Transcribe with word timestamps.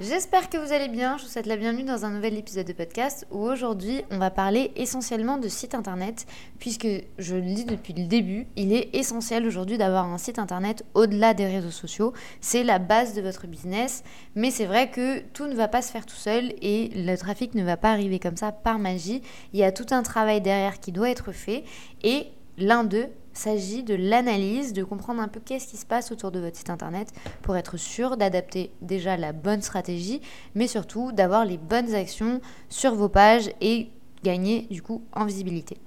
J'espère 0.00 0.48
que 0.48 0.56
vous 0.56 0.72
allez 0.72 0.86
bien, 0.86 1.18
je 1.18 1.24
vous 1.24 1.28
souhaite 1.28 1.46
la 1.46 1.56
bienvenue 1.56 1.82
dans 1.82 2.04
un 2.04 2.10
nouvel 2.10 2.38
épisode 2.38 2.68
de 2.68 2.72
podcast 2.72 3.26
où 3.32 3.38
aujourd'hui 3.40 4.04
on 4.12 4.18
va 4.18 4.30
parler 4.30 4.70
essentiellement 4.76 5.38
de 5.38 5.48
site 5.48 5.74
internet 5.74 6.24
puisque 6.60 6.86
je 7.18 7.34
le 7.34 7.42
dis 7.42 7.64
depuis 7.64 7.94
le 7.94 8.06
début, 8.06 8.46
il 8.54 8.72
est 8.72 8.94
essentiel 8.94 9.44
aujourd'hui 9.44 9.76
d'avoir 9.76 10.04
un 10.04 10.18
site 10.18 10.38
internet 10.38 10.84
au-delà 10.94 11.34
des 11.34 11.46
réseaux 11.46 11.72
sociaux, 11.72 12.12
c'est 12.40 12.62
la 12.62 12.78
base 12.78 13.12
de 13.14 13.22
votre 13.22 13.48
business. 13.48 14.04
Mais 14.36 14.52
c'est 14.52 14.66
vrai 14.66 14.88
que 14.88 15.18
tout 15.32 15.48
ne 15.48 15.56
va 15.56 15.66
pas 15.66 15.82
se 15.82 15.90
faire 15.90 16.06
tout 16.06 16.14
seul 16.14 16.54
et 16.62 16.92
le 16.94 17.16
trafic 17.16 17.56
ne 17.56 17.64
va 17.64 17.76
pas 17.76 17.90
arriver 17.90 18.20
comme 18.20 18.36
ça 18.36 18.52
par 18.52 18.78
magie, 18.78 19.20
il 19.52 19.58
y 19.58 19.64
a 19.64 19.72
tout 19.72 19.86
un 19.90 20.04
travail 20.04 20.40
derrière 20.40 20.78
qui 20.78 20.92
doit 20.92 21.10
être 21.10 21.32
fait. 21.32 21.64
Et 22.04 22.28
l'un 22.58 22.84
d'eux 22.84 23.08
s'agit 23.32 23.82
de 23.84 23.94
l'analyse, 23.94 24.72
de 24.72 24.82
comprendre 24.82 25.22
un 25.22 25.28
peu 25.28 25.40
qu'est-ce 25.40 25.68
qui 25.68 25.76
se 25.76 25.86
passe 25.86 26.10
autour 26.10 26.30
de 26.30 26.40
votre 26.40 26.56
site 26.56 26.70
internet 26.70 27.12
pour 27.42 27.56
être 27.56 27.76
sûr 27.76 28.16
d'adapter 28.16 28.72
déjà 28.82 29.16
la 29.16 29.32
bonne 29.32 29.62
stratégie, 29.62 30.20
mais 30.54 30.66
surtout 30.66 31.12
d'avoir 31.12 31.44
les 31.44 31.56
bonnes 31.56 31.94
actions 31.94 32.40
sur 32.68 32.94
vos 32.94 33.08
pages 33.08 33.50
et 33.60 33.90
gagner 34.22 34.66
du 34.70 34.82
coup 34.82 35.02
en 35.12 35.24
visibilité. 35.24 35.78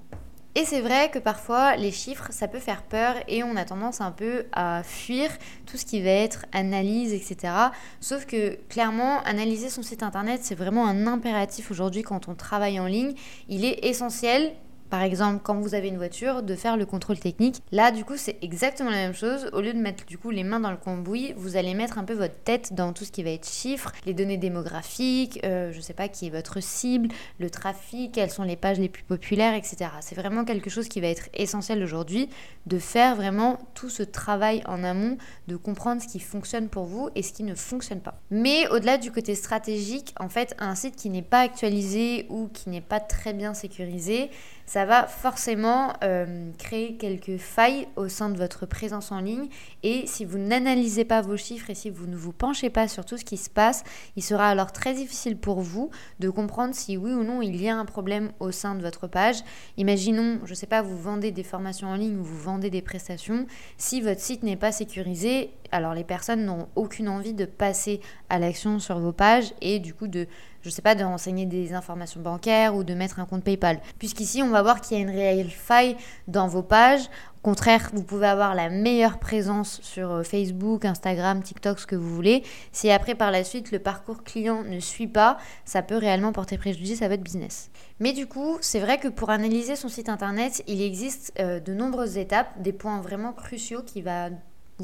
Et 0.54 0.66
c'est 0.66 0.82
vrai 0.82 1.10
que 1.10 1.18
parfois 1.18 1.76
les 1.76 1.90
chiffres, 1.90 2.28
ça 2.30 2.46
peut 2.46 2.58
faire 2.58 2.82
peur 2.82 3.14
et 3.26 3.42
on 3.42 3.56
a 3.56 3.64
tendance 3.64 4.02
un 4.02 4.10
peu 4.10 4.44
à 4.52 4.82
fuir 4.82 5.30
tout 5.64 5.78
ce 5.78 5.86
qui 5.86 6.02
va 6.02 6.10
être 6.10 6.44
analyse, 6.52 7.14
etc. 7.14 7.54
Sauf 8.00 8.26
que 8.26 8.58
clairement, 8.68 9.22
analyser 9.22 9.70
son 9.70 9.82
site 9.82 10.02
internet, 10.02 10.40
c'est 10.42 10.54
vraiment 10.54 10.86
un 10.86 11.06
impératif 11.06 11.70
aujourd'hui 11.70 12.02
quand 12.02 12.28
on 12.28 12.34
travaille 12.34 12.78
en 12.78 12.86
ligne. 12.86 13.14
Il 13.48 13.64
est 13.64 13.86
essentiel 13.86 14.52
par 14.92 15.00
exemple, 15.00 15.40
quand 15.42 15.58
vous 15.58 15.74
avez 15.74 15.88
une 15.88 15.96
voiture, 15.96 16.42
de 16.42 16.54
faire 16.54 16.76
le 16.76 16.84
contrôle 16.84 17.18
technique. 17.18 17.62
Là, 17.72 17.92
du 17.92 18.04
coup, 18.04 18.18
c'est 18.18 18.36
exactement 18.42 18.90
la 18.90 18.96
même 18.96 19.14
chose. 19.14 19.48
Au 19.54 19.62
lieu 19.62 19.72
de 19.72 19.78
mettre 19.78 20.04
du 20.04 20.18
coup 20.18 20.28
les 20.28 20.44
mains 20.44 20.60
dans 20.60 20.70
le 20.70 20.76
cambouis, 20.76 21.32
vous 21.34 21.56
allez 21.56 21.72
mettre 21.72 21.96
un 21.96 22.04
peu 22.04 22.12
votre 22.12 22.38
tête 22.44 22.74
dans 22.74 22.92
tout 22.92 23.06
ce 23.06 23.10
qui 23.10 23.22
va 23.22 23.30
être 23.30 23.48
chiffres, 23.48 23.90
les 24.04 24.12
données 24.12 24.36
démographiques, 24.36 25.40
euh, 25.46 25.72
je 25.72 25.80
sais 25.80 25.94
pas 25.94 26.08
qui 26.08 26.26
est 26.26 26.30
votre 26.30 26.62
cible, 26.62 27.08
le 27.38 27.48
trafic, 27.48 28.12
quelles 28.12 28.30
sont 28.30 28.42
les 28.42 28.54
pages 28.54 28.78
les 28.78 28.90
plus 28.90 29.02
populaires, 29.02 29.54
etc. 29.54 29.86
C'est 30.02 30.14
vraiment 30.14 30.44
quelque 30.44 30.68
chose 30.68 30.88
qui 30.88 31.00
va 31.00 31.06
être 31.06 31.30
essentiel 31.32 31.82
aujourd'hui, 31.82 32.28
de 32.66 32.78
faire 32.78 33.16
vraiment 33.16 33.60
tout 33.72 33.88
ce 33.88 34.02
travail 34.02 34.62
en 34.66 34.84
amont, 34.84 35.16
de 35.48 35.56
comprendre 35.56 36.02
ce 36.02 36.06
qui 36.06 36.20
fonctionne 36.20 36.68
pour 36.68 36.84
vous 36.84 37.08
et 37.14 37.22
ce 37.22 37.32
qui 37.32 37.44
ne 37.44 37.54
fonctionne 37.54 38.00
pas. 38.00 38.20
Mais 38.30 38.68
au-delà 38.68 38.98
du 38.98 39.10
côté 39.10 39.36
stratégique, 39.36 40.14
en 40.20 40.28
fait, 40.28 40.54
un 40.58 40.74
site 40.74 40.96
qui 40.96 41.08
n'est 41.08 41.22
pas 41.22 41.40
actualisé 41.40 42.26
ou 42.28 42.48
qui 42.48 42.68
n'est 42.68 42.82
pas 42.82 43.00
très 43.00 43.32
bien 43.32 43.54
sécurisé, 43.54 44.28
ça 44.66 44.84
va 44.84 45.06
forcément 45.06 45.92
euh, 46.02 46.50
créer 46.58 46.96
quelques 46.96 47.36
failles 47.36 47.88
au 47.96 48.08
sein 48.08 48.30
de 48.30 48.38
votre 48.38 48.66
présence 48.66 49.12
en 49.12 49.20
ligne. 49.20 49.48
Et 49.82 50.06
si 50.06 50.24
vous 50.24 50.38
n'analysez 50.38 51.04
pas 51.04 51.20
vos 51.20 51.36
chiffres 51.36 51.70
et 51.70 51.74
si 51.74 51.90
vous 51.90 52.06
ne 52.06 52.16
vous 52.16 52.32
penchez 52.32 52.70
pas 52.70 52.88
sur 52.88 53.04
tout 53.04 53.16
ce 53.16 53.24
qui 53.24 53.36
se 53.36 53.50
passe, 53.50 53.84
il 54.16 54.22
sera 54.22 54.48
alors 54.48 54.72
très 54.72 54.94
difficile 54.94 55.36
pour 55.36 55.60
vous 55.60 55.90
de 56.20 56.30
comprendre 56.30 56.74
si 56.74 56.96
oui 56.96 57.12
ou 57.12 57.24
non 57.24 57.42
il 57.42 57.60
y 57.60 57.68
a 57.68 57.76
un 57.76 57.84
problème 57.84 58.32
au 58.40 58.50
sein 58.50 58.74
de 58.74 58.82
votre 58.82 59.06
page. 59.06 59.42
Imaginons, 59.76 60.40
je 60.44 60.50
ne 60.50 60.54
sais 60.54 60.66
pas, 60.66 60.82
vous 60.82 60.98
vendez 60.98 61.32
des 61.32 61.42
formations 61.42 61.88
en 61.88 61.96
ligne 61.96 62.18
ou 62.18 62.24
vous 62.24 62.38
vendez 62.38 62.70
des 62.70 62.82
prestations. 62.82 63.46
Si 63.76 64.00
votre 64.00 64.20
site 64.20 64.42
n'est 64.42 64.56
pas 64.56 64.72
sécurisé, 64.72 65.50
alors 65.70 65.94
les 65.94 66.04
personnes 66.04 66.44
n'ont 66.44 66.68
aucune 66.76 67.08
envie 67.08 67.34
de 67.34 67.44
passer 67.44 68.00
à 68.28 68.38
l'action 68.38 68.78
sur 68.78 68.98
vos 68.98 69.12
pages 69.12 69.52
et 69.60 69.78
du 69.78 69.94
coup 69.94 70.06
de 70.06 70.26
je 70.62 70.70
sais 70.70 70.82
pas, 70.82 70.94
de 70.94 71.04
renseigner 71.04 71.46
des 71.46 71.74
informations 71.74 72.20
bancaires 72.20 72.74
ou 72.74 72.84
de 72.84 72.94
mettre 72.94 73.20
un 73.20 73.26
compte 73.26 73.44
PayPal. 73.44 73.80
Puisqu'ici, 73.98 74.42
on 74.42 74.50
va 74.50 74.62
voir 74.62 74.80
qu'il 74.80 74.96
y 74.96 75.00
a 75.00 75.02
une 75.02 75.10
réelle 75.10 75.50
faille 75.50 75.96
dans 76.28 76.46
vos 76.46 76.62
pages. 76.62 77.08
Au 77.38 77.42
contraire, 77.42 77.90
vous 77.92 78.04
pouvez 78.04 78.28
avoir 78.28 78.54
la 78.54 78.68
meilleure 78.68 79.18
présence 79.18 79.80
sur 79.82 80.12
euh, 80.12 80.22
Facebook, 80.22 80.84
Instagram, 80.84 81.42
TikTok, 81.42 81.80
ce 81.80 81.86
que 81.86 81.96
vous 81.96 82.14
voulez. 82.14 82.44
Si 82.70 82.88
après, 82.88 83.16
par 83.16 83.32
la 83.32 83.42
suite, 83.42 83.72
le 83.72 83.80
parcours 83.80 84.22
client 84.22 84.62
ne 84.62 84.78
suit 84.78 85.08
pas, 85.08 85.38
ça 85.64 85.82
peut 85.82 85.96
réellement 85.96 86.32
porter 86.32 86.56
préjudice 86.56 87.02
à 87.02 87.08
votre 87.08 87.24
business. 87.24 87.70
Mais 87.98 88.12
du 88.12 88.26
coup, 88.26 88.58
c'est 88.60 88.78
vrai 88.78 88.98
que 88.98 89.08
pour 89.08 89.30
analyser 89.30 89.74
son 89.74 89.88
site 89.88 90.08
internet, 90.08 90.62
il 90.68 90.80
existe 90.80 91.32
euh, 91.40 91.58
de 91.58 91.74
nombreuses 91.74 92.16
étapes, 92.16 92.62
des 92.62 92.72
points 92.72 93.00
vraiment 93.00 93.32
cruciaux 93.32 93.82
qui 93.82 94.02
va 94.02 94.28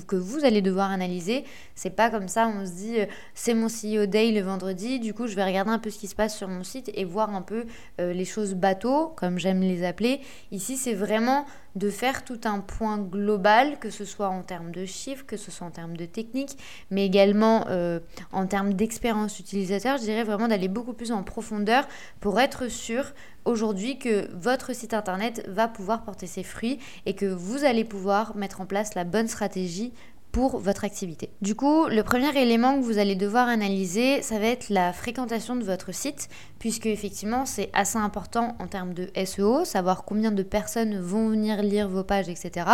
que 0.06 0.16
vous 0.16 0.44
allez 0.44 0.62
devoir 0.62 0.90
analyser. 0.90 1.44
C'est 1.74 1.90
pas 1.90 2.10
comme 2.10 2.28
ça, 2.28 2.48
on 2.48 2.64
se 2.66 2.72
dit 2.72 3.00
euh, 3.00 3.06
c'est 3.34 3.54
mon 3.54 3.66
CEO 3.66 4.06
Day 4.06 4.32
le 4.32 4.40
vendredi, 4.40 5.00
du 5.00 5.14
coup 5.14 5.26
je 5.26 5.34
vais 5.34 5.44
regarder 5.44 5.70
un 5.70 5.78
peu 5.78 5.90
ce 5.90 5.98
qui 5.98 6.06
se 6.06 6.14
passe 6.14 6.36
sur 6.36 6.48
mon 6.48 6.64
site 6.64 6.90
et 6.94 7.04
voir 7.04 7.34
un 7.34 7.42
peu 7.42 7.64
euh, 8.00 8.12
les 8.12 8.24
choses 8.24 8.54
bateaux, 8.54 9.12
comme 9.16 9.38
j'aime 9.38 9.60
les 9.60 9.84
appeler. 9.84 10.20
Ici, 10.52 10.76
c'est 10.76 10.94
vraiment 10.94 11.46
de 11.76 11.90
faire 11.90 12.24
tout 12.24 12.40
un 12.44 12.60
point 12.60 12.98
global, 12.98 13.78
que 13.78 13.90
ce 13.90 14.04
soit 14.04 14.28
en 14.28 14.42
termes 14.42 14.72
de 14.72 14.84
chiffres, 14.84 15.24
que 15.26 15.36
ce 15.36 15.50
soit 15.50 15.66
en 15.66 15.70
termes 15.70 15.96
de 15.96 16.06
technique, 16.06 16.58
mais 16.90 17.06
également 17.06 17.66
euh, 17.68 18.00
en 18.32 18.46
termes 18.46 18.74
d'expérience 18.74 19.38
utilisateur. 19.38 19.98
Je 19.98 20.02
dirais 20.02 20.24
vraiment 20.24 20.48
d'aller 20.48 20.68
beaucoup 20.68 20.92
plus 20.92 21.12
en 21.12 21.22
profondeur 21.22 21.86
pour 22.20 22.40
être 22.40 22.68
sûr 22.68 23.12
aujourd'hui 23.48 23.98
que 23.98 24.28
votre 24.36 24.74
site 24.74 24.94
internet 24.94 25.44
va 25.48 25.68
pouvoir 25.68 26.02
porter 26.02 26.26
ses 26.26 26.42
fruits 26.42 26.78
et 27.06 27.14
que 27.14 27.26
vous 27.26 27.64
allez 27.64 27.84
pouvoir 27.84 28.36
mettre 28.36 28.60
en 28.60 28.66
place 28.66 28.94
la 28.94 29.04
bonne 29.04 29.28
stratégie 29.28 29.92
pour 30.32 30.58
votre 30.58 30.84
activité. 30.84 31.30
Du 31.40 31.54
coup, 31.54 31.86
le 31.86 32.02
premier 32.02 32.36
élément 32.36 32.78
que 32.78 32.84
vous 32.84 32.98
allez 32.98 33.16
devoir 33.16 33.48
analyser, 33.48 34.20
ça 34.22 34.38
va 34.38 34.46
être 34.46 34.68
la 34.68 34.92
fréquentation 34.92 35.56
de 35.56 35.64
votre 35.64 35.92
site, 35.92 36.28
puisque 36.58 36.86
effectivement 36.86 37.46
c'est 37.46 37.70
assez 37.72 37.98
important 37.98 38.54
en 38.58 38.66
termes 38.66 38.92
de 38.92 39.08
SEO, 39.24 39.64
savoir 39.64 40.04
combien 40.04 40.30
de 40.30 40.42
personnes 40.42 41.00
vont 41.00 41.28
venir 41.28 41.62
lire 41.62 41.88
vos 41.88 42.04
pages, 42.04 42.28
etc. 42.28 42.66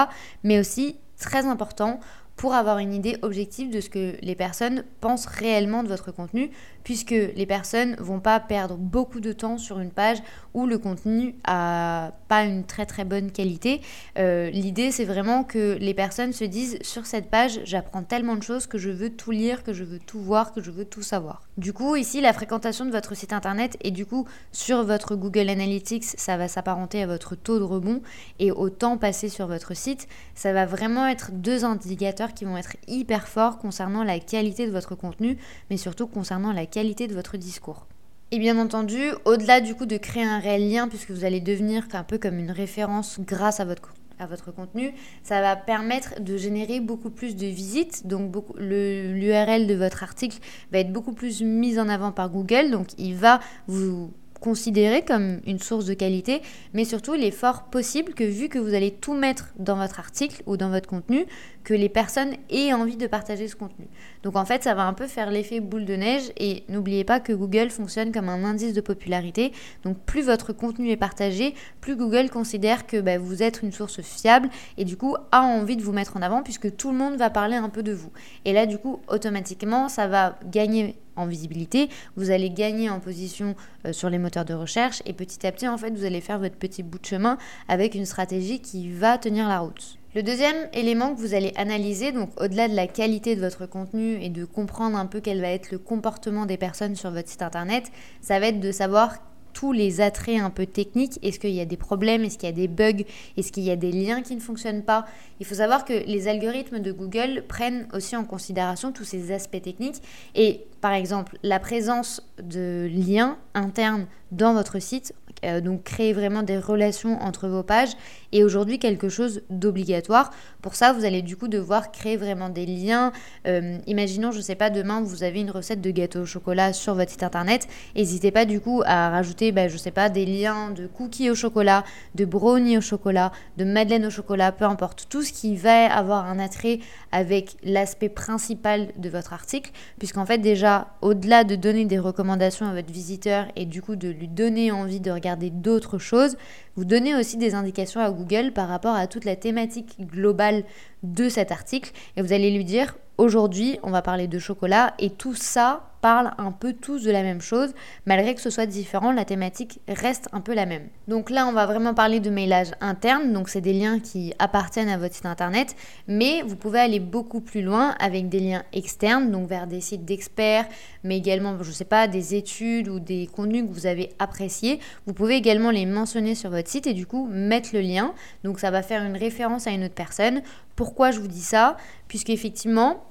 Mais 0.43 0.59
aussi 0.59 0.97
très 1.19 1.47
important 1.47 2.01
pour 2.37 2.55
avoir 2.55 2.79
une 2.79 2.93
idée 2.93 3.17
objective 3.23 3.71
de 3.71 3.81
ce 3.81 3.89
que 3.89 4.17
les 4.21 4.35
personnes 4.35 4.85
pensent 5.01 5.27
réellement 5.27 5.85
de 5.85 5.89
votre 5.89 6.11
contenu, 6.11 6.51
puisque 6.85 7.11
les 7.11 7.47
personnes 7.47 7.97
vont 7.99 8.21
pas 8.21 8.39
perdre 8.39 8.77
beaucoup 8.77 9.21
de 9.21 9.33
temps 9.33 9.59
sur 9.59 9.81
une 9.81 9.91
page 9.91 10.19
où 10.55 10.67
le 10.67 10.79
contenu 10.79 11.35
a 11.45 12.13
pas 12.29 12.45
une 12.45 12.65
très 12.65 12.87
très 12.87 13.05
bonne 13.05 13.33
qualité. 13.33 13.81
Euh, 14.19 14.51
l'idée 14.51 14.91
c'est 14.93 15.05
vraiment 15.05 15.43
que 15.43 15.77
les 15.81 15.95
personnes 15.95 16.33
se 16.33 16.45
disent 16.45 16.79
sur 16.83 17.07
cette 17.07 17.31
page 17.31 17.61
j'apprends 17.65 18.03
tellement 18.03 18.37
de 18.37 18.43
choses 18.43 18.67
que 18.67 18.79
je 18.79 18.91
veux 18.91 19.11
tout 19.11 19.33
lire, 19.33 19.65
que 19.65 19.73
je 19.73 19.83
veux 19.83 19.99
tout 19.99 20.21
voir, 20.21 20.53
que 20.53 20.63
je 20.63 20.71
veux 20.71 20.85
tout 20.85 21.03
savoir. 21.03 21.43
Du 21.57 21.73
coup 21.73 21.97
ici 21.97 22.21
la 22.21 22.33
fréquentation 22.33 22.85
de 22.85 22.91
votre 22.91 23.17
site 23.17 23.33
internet 23.33 23.77
et 23.83 23.91
du 23.91 24.07
coup 24.07 24.27
sur 24.53 24.85
votre 24.85 25.17
Google 25.17 25.49
Analytics 25.49 26.05
ça 26.05 26.37
va 26.37 26.47
s'apparenter 26.47 27.03
à 27.03 27.07
votre 27.07 27.35
taux 27.35 27.59
de 27.59 27.65
rebond 27.65 28.03
et 28.39 28.53
au 28.53 28.71
temps 28.71 28.99
passé 28.99 29.29
sur 29.29 29.47
votre 29.47 29.75
site, 29.75 30.09
ça 30.35 30.53
va 30.53 30.67
vraiment 30.67 31.07
être 31.07 31.33
deux 31.33 31.65
indicateurs 31.65 32.35
qui 32.35 32.45
vont 32.45 32.57
être 32.57 32.77
hyper 32.89 33.29
forts 33.29 33.59
concernant 33.59 34.05
la 34.05 34.19
qualité 34.19 34.67
de 34.67 34.73
votre 34.73 34.95
contenu, 34.95 35.39
mais 35.71 35.77
surtout 35.77 36.07
concernant 36.07 36.53
la 36.53 36.67
qualité 36.75 37.07
de 37.07 37.15
votre 37.15 37.37
discours. 37.37 37.87
Et 38.33 38.41
bien 38.41 38.59
entendu, 38.59 39.01
au-delà 39.25 39.61
du 39.61 39.77
coup 39.77 39.87
de 39.87 39.97
créer 39.97 40.25
un 40.25 40.41
réel 40.41 40.69
lien, 40.69 40.89
puisque 40.89 41.13
vous 41.13 41.25
allez 41.25 41.41
devenir 41.41 41.87
un 41.93 42.03
peu 42.03 42.19
comme 42.19 42.37
une 42.37 42.51
référence 42.51 43.21
grâce 43.21 43.61
à 43.61 43.65
votre 43.65 43.95
à 44.21 44.27
votre 44.27 44.53
contenu, 44.53 44.93
ça 45.25 45.41
va 45.41 45.57
permettre 45.57 46.21
de 46.21 46.37
générer 46.37 46.79
beaucoup 46.79 47.11
plus 47.11 47.35
de 47.35 47.47
visites. 47.47 48.07
Donc 48.07 48.33
l'URL 48.57 49.67
de 49.67 49.75
votre 49.75 50.05
article 50.05 50.39
va 50.71 50.79
être 50.79 50.93
beaucoup 50.93 51.13
plus 51.13 51.43
mise 51.43 51.81
en 51.81 51.89
avant 51.89 52.13
par 52.13 52.31
Google. 52.31 52.71
Donc 52.71 52.89
il 52.97 53.17
va 53.17 53.41
vous 53.67 54.13
considéré 54.45 55.03
comme 55.03 55.41
une 55.47 55.59
source 55.59 55.87
de 55.87 55.95
qualité, 55.95 56.43
mais 56.75 56.85
surtout 56.85 57.15
il 57.15 57.25
est 57.25 57.31
fort 57.31 57.65
possible 57.65 58.13
que 58.13 58.25
vu 58.25 58.51
que 58.51 58.59
vous 58.59 58.75
allez 58.75 58.91
tout 58.91 59.15
mettre 59.15 59.55
dans 59.59 59.77
votre 59.77 59.99
article 59.99 60.43
ou 60.45 60.59
dans 60.59 60.69
votre 60.69 60.89
contenu, 60.89 61.25
que 61.65 61.73
les 61.73 61.89
personnes 61.89 62.35
aient 62.51 62.75
envie 62.75 62.99
de 62.99 63.07
partager 63.07 63.49
ce 63.49 63.57
contenu. 63.57 63.87
Donc 64.25 64.37
en 64.37 64.45
fait, 64.45 64.65
ça 64.65 64.75
va 64.75 64.87
un 64.87 64.95
peu 64.95 65.07
faire 65.07 65.31
l'effet 65.31 65.61
boule 65.61 65.85
de 65.85 65.95
neige 65.95 66.33
et 66.39 66.65
n'oubliez 66.69 67.05
pas 67.05 67.21
que 67.21 67.33
Google 67.33 67.71
fonctionne 67.71 68.11
comme 68.11 68.31
un 68.31 68.43
indice 68.43 68.73
de 68.73 68.81
popularité. 68.81 69.53
Donc 69.85 69.99
plus 69.99 70.23
votre 70.23 70.53
contenu 70.53 70.91
est 70.91 70.97
partagé, 70.97 71.55
plus 71.81 71.95
Google 71.95 72.31
considère 72.31 72.87
que 72.87 73.01
bah, 73.01 73.19
vous 73.19 73.43
êtes 73.43 73.61
une 73.63 73.71
source 73.71 74.01
fiable 74.01 74.49
et 74.79 74.87
du 74.87 74.97
coup 74.97 75.15
a 75.31 75.43
envie 75.43 75.77
de 75.77 75.83
vous 75.83 75.93
mettre 75.93 76.17
en 76.17 76.23
avant 76.23 76.43
puisque 76.43 76.75
tout 76.75 76.91
le 76.91 76.97
monde 76.97 77.17
va 77.17 77.29
parler 77.29 77.57
un 77.57 77.69
peu 77.69 77.83
de 77.83 77.93
vous. 77.93 78.11
Et 78.47 78.55
là, 78.55 78.65
du 78.65 78.79
coup, 78.79 79.01
automatiquement, 79.09 79.91
ça 79.91 80.09
va 80.09 80.39
gagner 80.51 80.97
en 81.17 81.27
visibilité, 81.27 81.91
vous 82.17 82.31
allez 82.31 82.51
gagner 82.51 82.91
en 82.91 82.99
position 82.99 83.55
euh, 83.87 83.93
sur 83.93 84.11
les 84.11 84.19
moteurs 84.19 84.45
de 84.45 84.55
recherche 84.55 85.01
et 85.07 85.13
petit 85.13 85.47
à 85.47 85.53
petit, 85.53 85.69
en 85.69 85.79
fait, 85.79 85.91
vous 85.91 86.05
allez 86.05 86.21
faire 86.21 86.41
votre 86.41 86.57
petit 86.57 86.83
bout 86.83 86.99
de 86.99 87.07
chemin 87.07 87.39
avec 87.69 87.95
une 87.95 88.07
stratégie 88.07 88.61
qui 88.61 88.91
va 88.91 89.17
tenir 89.19 89.47
la 89.49 89.61
route. 89.61 89.99
Le 90.15 90.23
deuxième 90.23 90.69
élément 90.73 91.13
que 91.13 91.19
vous 91.19 91.35
allez 91.35 91.53
analyser, 91.57 92.13
donc 92.13 92.31
au-delà 92.41 92.69
de 92.69 92.75
la 92.77 92.87
qualité 92.87 93.35
de 93.35 93.41
votre 93.41 93.67
contenu 93.67 94.23
et 94.23 94.29
de 94.29 94.45
comprendre 94.45 94.97
un 94.97 95.07
peu 95.07 95.21
quel 95.21 95.41
va 95.41 95.49
être 95.49 95.73
le 95.73 95.79
comportement 95.79 96.47
des 96.47 96.57
personnes 96.57 96.95
sur 96.95 97.11
votre 97.11 97.29
site 97.29 97.43
internet, 97.43 97.91
ça 98.21 98.39
va 98.39 98.47
être 98.47 98.61
de 98.61 98.71
savoir 98.71 99.17
tous 99.55 99.73
les 99.73 100.01
attraits 100.01 100.41
un 100.41 100.51
peu 100.51 100.67
techniques. 100.67 101.19
Est-ce 101.25 101.41
qu'il 101.41 101.51
y 101.51 101.61
a 101.61 101.65
des 101.65 101.77
problèmes? 101.77 102.23
Est-ce 102.23 102.39
qu'il 102.39 102.49
y 102.49 102.53
a 102.53 102.55
des 102.55 102.69
bugs? 102.69 103.05
Est-ce 103.37 103.51
qu'il 103.51 103.65
y 103.65 103.73
a 103.73 103.77
des 103.77 103.91
liens 103.91 104.23
qui 104.23 104.37
ne 104.37 104.41
fonctionnent 104.41 104.85
pas? 104.85 105.05
Il 105.41 105.47
faut 105.47 105.57
savoir 105.57 105.85
que 105.85 106.07
les 106.07 106.29
algorithmes 106.29 106.79
de 106.79 106.93
Google 106.93 107.43
prennent 107.49 107.89
aussi 107.93 108.15
en 108.15 108.25
considération 108.25 108.93
tous 108.93 109.05
ces 109.05 109.33
aspects 109.33 109.63
techniques. 109.63 110.01
Et 110.37 110.65
par 110.81 110.93
exemple, 110.93 111.39
la 111.43 111.59
présence 111.59 112.23
de 112.41 112.89
liens 112.89 113.37
internes 113.55 114.07
dans 114.37 114.55
votre 114.55 114.81
site 114.81 115.15
euh, 115.45 115.61
donc 115.61 115.85
créer 115.85 116.13
vraiment 116.13 116.43
des 116.43 116.59
relations 116.59 117.21
entre 117.21 117.49
vos 117.49 117.63
pages 117.63 117.91
et 118.33 118.45
aujourd'hui 118.45 118.79
quelque 118.79 119.09
chose 119.09 119.43
d'obligatoire. 119.51 120.31
Pour 120.63 120.75
ça, 120.75 120.93
vous 120.93 121.05
allez 121.05 121.23
du 121.23 121.37
coup 121.37 121.49
devoir 121.49 121.93
créer 121.93 122.17
vraiment 122.17 122.49
des 122.49 122.67
liens. 122.67 123.13
Euh, 123.47 123.77
imaginons, 123.87 124.33
je 124.33 124.41
sais 124.41 124.55
pas, 124.55 124.71
demain 124.71 125.03
vous 125.03 125.23
avez 125.23 125.41
une 125.41 125.51
recette 125.51 125.81
de 125.81 125.91
gâteau 125.91 126.21
au 126.21 126.27
chocolat 126.27 126.73
sur 126.73 126.95
votre 126.95 127.11
site 127.11 127.23
internet. 127.23 127.69
N'hésitez 127.95 128.31
pas 128.31 128.45
du 128.45 128.61
coup 128.61 128.83
à 128.87 129.11
rajouter, 129.11 129.53
bah, 129.53 129.69
je 129.69 129.77
sais 129.77 129.91
pas, 129.91 130.09
des 130.09 130.25
liens 130.25 130.71
de 130.71 130.87
cookies 130.87 131.31
au 131.31 131.35
chocolat, 131.35 131.85
de 132.15 132.25
brownies 132.25 132.79
au 132.79 132.81
chocolat, 132.81 133.33
de 133.57 133.65
madeleine 133.65 134.07
au 134.07 134.11
chocolat, 134.11 134.53
peu 134.53 134.65
importe, 134.65 135.07
tout 135.11 135.23
ce 135.23 135.33
qui 135.33 135.57
va 135.57 135.93
avoir 135.93 136.27
un 136.27 136.39
attrait 136.39 136.79
avec 137.13 137.57
l'aspect 137.63 138.09
principal 138.09 138.89
de 138.97 139.09
votre 139.09 139.33
article, 139.33 139.71
puisqu'en 139.99 140.27
fait 140.27 140.39
déjà, 140.39 140.89
au-delà 141.03 141.45
de 141.45 141.57
donner 141.57 141.85
des 141.85 141.99
recommandations 141.99 142.67
à 142.67 142.73
votre 142.73 142.93
visiteur 142.93 143.47
et 143.57 143.67
du 143.67 143.83
coup 143.83 143.97
de 143.97 144.09
lui 144.09 144.24
donner 144.27 144.71
envie 144.71 145.01
de 145.01 145.11
regarder 145.11 145.51
d'autres 145.51 145.99
choses, 145.99 146.37
vous 146.77 146.85
donnez 146.85 147.15
aussi 147.15 147.37
des 147.37 147.55
indications 147.55 148.01
à 148.01 148.11
Google 148.11 148.53
par 148.53 148.69
rapport 148.69 148.95
à 148.95 149.07
toute 149.07 149.25
la 149.25 149.37
thématique 149.37 149.97
globale 150.01 150.65
de 151.03 151.29
cet 151.29 151.53
article 151.53 151.93
et 152.17 152.23
vous 152.23 152.33
allez 152.33 152.51
lui 152.51 152.65
dire 152.65 152.97
aujourd'hui 153.19 153.79
on 153.83 153.91
va 153.91 154.03
parler 154.03 154.27
de 154.27 154.39
chocolat 154.39 154.95
et 154.99 155.11
tout 155.11 155.35
ça 155.35 155.95
parle 156.05 156.33
un 156.37 156.53
peu 156.53 156.75
tous 156.75 157.03
de 157.03 157.11
la 157.11 157.23
même 157.23 157.41
chose, 157.41 157.73
malgré 158.05 158.35
que 158.35 158.43
ce 158.43 158.51
soit 158.51 158.67
différent, 158.67 159.11
la 159.11 159.25
thématique 159.25 159.81
reste 159.89 160.29
un 160.35 160.43
peu 160.43 160.53
la 160.53 160.67
même. 160.67 160.89
Donc 161.09 161.31
là, 161.31 161.47
on 161.47 161.53
va 161.53 161.65
vraiment 161.65 161.95
parler 161.95 162.21
de 162.21 162.29
mailage 162.29 162.73
interne, 162.83 163.33
donc 163.33 163.49
c'est 163.49 163.63
des 163.63 163.73
liens 163.73 164.01
qui 164.01 164.35
appartiennent 164.39 164.91
à 164.91 164.99
votre 164.99 165.15
site 165.15 165.25
internet, 165.25 165.75
mais 166.07 166.43
vous 166.43 166.57
pouvez 166.57 166.81
aller 166.81 167.01
beaucoup 167.01 167.41
plus 167.41 167.63
loin 167.63 167.95
avec 168.01 168.29
des 168.29 168.41
liens 168.41 168.65
externes, 168.75 169.31
donc 169.31 169.49
vers 169.49 169.67
des 169.67 169.81
sites 169.81 170.05
d'experts, 170.05 170.67
mais 171.05 171.17
également, 171.17 171.57
je 171.63 171.73
sais 171.73 171.87
pas, 171.87 172.07
des 172.07 172.35
études 172.35 172.89
ou 172.89 173.01
des 173.01 173.27
contenus 173.27 173.67
que 173.67 173.73
vous 173.73 173.87
avez 173.87 174.11
appréciés. 174.19 174.81
Vous 175.07 175.15
pouvez 175.15 175.37
également 175.37 175.71
les 175.71 175.87
mentionner 175.87 176.35
sur 176.35 176.51
votre 176.51 176.64
site 176.69 176.87
et 176.87 176.95
du 176.95 177.07
coup 177.07 177.27
mettre 177.27 177.71
le 177.73 177.81
lien, 177.81 178.15
donc 178.43 178.59
ça 178.59 178.71
va 178.71 178.83
faire 178.83 179.03
une 179.03 179.17
référence 179.17 179.67
à 179.67 179.71
une 179.71 179.85
autre 179.85 179.95
personne. 179.95 180.43
Pourquoi 180.77 181.11
je 181.11 181.21
vous 181.21 181.29
dis 181.29 181.41
ça? 181.41 181.77
Puisqu'effectivement, 182.09 183.05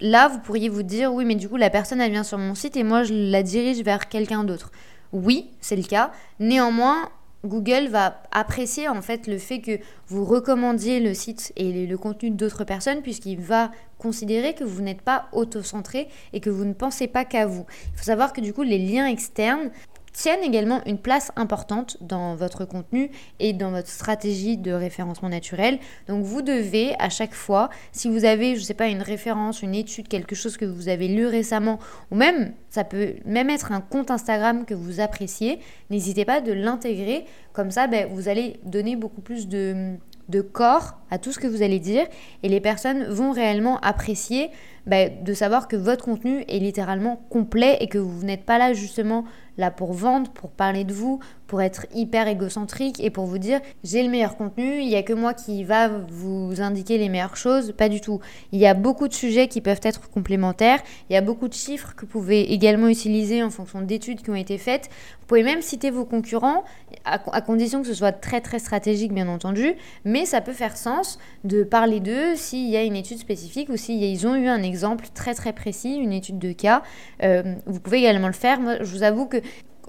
là, 0.00 0.28
vous 0.28 0.38
pourriez 0.38 0.68
vous 0.68 0.82
dire, 0.82 1.12
oui, 1.12 1.24
mais 1.24 1.34
du 1.34 1.48
coup, 1.48 1.56
la 1.56 1.70
personne, 1.70 2.00
elle 2.00 2.12
vient 2.12 2.24
sur 2.24 2.38
mon 2.38 2.54
site 2.54 2.76
et 2.76 2.84
moi, 2.84 3.02
je 3.02 3.14
la 3.14 3.42
dirige 3.42 3.82
vers 3.82 4.08
quelqu'un 4.08 4.44
d'autre. 4.44 4.70
Oui, 5.12 5.50
c'est 5.60 5.76
le 5.76 5.82
cas. 5.82 6.12
Néanmoins, 6.38 7.08
Google 7.44 7.86
va 7.88 8.20
apprécier 8.32 8.88
en 8.88 9.00
fait 9.00 9.28
le 9.28 9.38
fait 9.38 9.60
que 9.60 9.78
vous 10.08 10.24
recommandiez 10.24 10.98
le 10.98 11.14
site 11.14 11.52
et 11.56 11.86
le 11.86 11.96
contenu 11.96 12.30
d'autres 12.30 12.64
personnes 12.64 13.00
puisqu'il 13.00 13.38
va 13.38 13.70
considérer 13.96 14.54
que 14.54 14.64
vous 14.64 14.82
n'êtes 14.82 15.02
pas 15.02 15.28
auto-centré 15.32 16.08
et 16.32 16.40
que 16.40 16.50
vous 16.50 16.64
ne 16.64 16.72
pensez 16.72 17.06
pas 17.06 17.24
qu'à 17.24 17.46
vous. 17.46 17.64
Il 17.92 17.98
faut 17.98 18.04
savoir 18.04 18.32
que 18.32 18.40
du 18.40 18.52
coup 18.52 18.64
les 18.64 18.78
liens 18.78 19.06
externes 19.06 19.70
tiennent 20.18 20.42
également 20.42 20.80
une 20.84 20.98
place 20.98 21.30
importante 21.36 21.96
dans 22.00 22.34
votre 22.34 22.64
contenu 22.64 23.12
et 23.38 23.52
dans 23.52 23.70
votre 23.70 23.86
stratégie 23.86 24.56
de 24.56 24.72
référencement 24.72 25.28
naturel. 25.28 25.78
Donc 26.08 26.24
vous 26.24 26.42
devez 26.42 26.96
à 26.98 27.08
chaque 27.08 27.34
fois, 27.34 27.70
si 27.92 28.08
vous 28.08 28.24
avez, 28.24 28.56
je 28.56 28.60
ne 28.60 28.64
sais 28.64 28.74
pas, 28.74 28.88
une 28.88 29.02
référence, 29.02 29.62
une 29.62 29.76
étude, 29.76 30.08
quelque 30.08 30.34
chose 30.34 30.56
que 30.56 30.64
vous 30.64 30.88
avez 30.88 31.06
lu 31.06 31.26
récemment, 31.26 31.78
ou 32.10 32.16
même, 32.16 32.52
ça 32.68 32.82
peut 32.82 33.14
même 33.26 33.48
être 33.48 33.70
un 33.70 33.80
compte 33.80 34.10
Instagram 34.10 34.64
que 34.64 34.74
vous 34.74 34.98
appréciez, 34.98 35.60
n'hésitez 35.88 36.24
pas 36.24 36.40
de 36.40 36.52
l'intégrer. 36.52 37.24
Comme 37.52 37.70
ça, 37.70 37.86
ben, 37.86 38.08
vous 38.10 38.28
allez 38.28 38.58
donner 38.64 38.96
beaucoup 38.96 39.20
plus 39.20 39.46
de, 39.46 39.94
de 40.28 40.40
corps 40.40 40.98
à 41.12 41.18
tout 41.18 41.30
ce 41.30 41.38
que 41.38 41.46
vous 41.46 41.62
allez 41.62 41.78
dire 41.78 42.06
et 42.42 42.48
les 42.48 42.60
personnes 42.60 43.04
vont 43.04 43.30
réellement 43.30 43.78
apprécier 43.80 44.50
bah, 44.88 45.08
de 45.08 45.34
savoir 45.34 45.68
que 45.68 45.76
votre 45.76 46.04
contenu 46.04 46.44
est 46.48 46.58
littéralement 46.58 47.20
complet 47.28 47.76
et 47.80 47.88
que 47.88 47.98
vous 47.98 48.24
n'êtes 48.24 48.44
pas 48.44 48.58
là 48.58 48.72
justement 48.72 49.24
là 49.58 49.70
pour 49.70 49.92
vendre, 49.92 50.30
pour 50.30 50.50
parler 50.50 50.84
de 50.84 50.94
vous, 50.94 51.18
pour 51.46 51.60
être 51.60 51.86
hyper 51.94 52.28
égocentrique 52.28 53.00
et 53.00 53.10
pour 53.10 53.26
vous 53.26 53.38
dire 53.38 53.60
j'ai 53.84 54.02
le 54.02 54.08
meilleur 54.08 54.36
contenu, 54.36 54.80
il 54.80 54.86
n'y 54.86 54.96
a 54.96 55.02
que 55.02 55.12
moi 55.12 55.34
qui 55.34 55.64
va 55.64 55.88
vous 55.88 56.60
indiquer 56.60 56.96
les 56.96 57.08
meilleures 57.08 57.36
choses. 57.36 57.72
Pas 57.72 57.88
du 57.88 58.00
tout. 58.00 58.20
Il 58.52 58.60
y 58.60 58.66
a 58.66 58.74
beaucoup 58.74 59.08
de 59.08 59.12
sujets 59.12 59.48
qui 59.48 59.60
peuvent 59.60 59.80
être 59.82 60.08
complémentaires, 60.10 60.78
il 61.10 61.14
y 61.14 61.16
a 61.16 61.20
beaucoup 61.20 61.48
de 61.48 61.54
chiffres 61.54 61.94
que 61.94 62.02
vous 62.02 62.06
pouvez 62.06 62.52
également 62.52 62.88
utiliser 62.88 63.42
en 63.42 63.50
fonction 63.50 63.82
d'études 63.82 64.22
qui 64.22 64.30
ont 64.30 64.36
été 64.36 64.58
faites. 64.58 64.88
Vous 65.20 65.26
pouvez 65.26 65.42
même 65.42 65.60
citer 65.60 65.90
vos 65.90 66.04
concurrents 66.04 66.64
à, 67.04 67.18
condition 67.40 67.82
que 67.82 67.88
ce 67.88 67.94
soit 67.94 68.12
très 68.12 68.40
très 68.40 68.58
stratégique 68.58 69.12
bien 69.12 69.28
entendu, 69.28 69.74
mais 70.04 70.24
ça 70.24 70.40
peut 70.40 70.52
faire 70.52 70.76
sens 70.76 71.18
de 71.44 71.64
parler 71.64 72.00
d'eux 72.00 72.36
s'il 72.36 72.68
y 72.68 72.76
a 72.76 72.84
une 72.84 72.96
étude 72.96 73.18
spécifique 73.18 73.68
ou 73.68 73.76
s'ils 73.76 74.26
ont 74.26 74.34
eu 74.34 74.46
un 74.46 74.62
exemple 74.62 74.77
exemple 74.78 75.06
très 75.12 75.34
très 75.34 75.52
précis, 75.52 75.96
une 75.96 76.12
étude 76.12 76.38
de 76.38 76.52
cas. 76.52 76.82
Euh, 77.22 77.54
vous 77.66 77.80
pouvez 77.80 77.98
également 77.98 78.28
le 78.28 78.32
faire. 78.32 78.60
Moi, 78.60 78.76
je 78.80 78.90
vous 78.90 79.02
avoue 79.02 79.26
que 79.26 79.38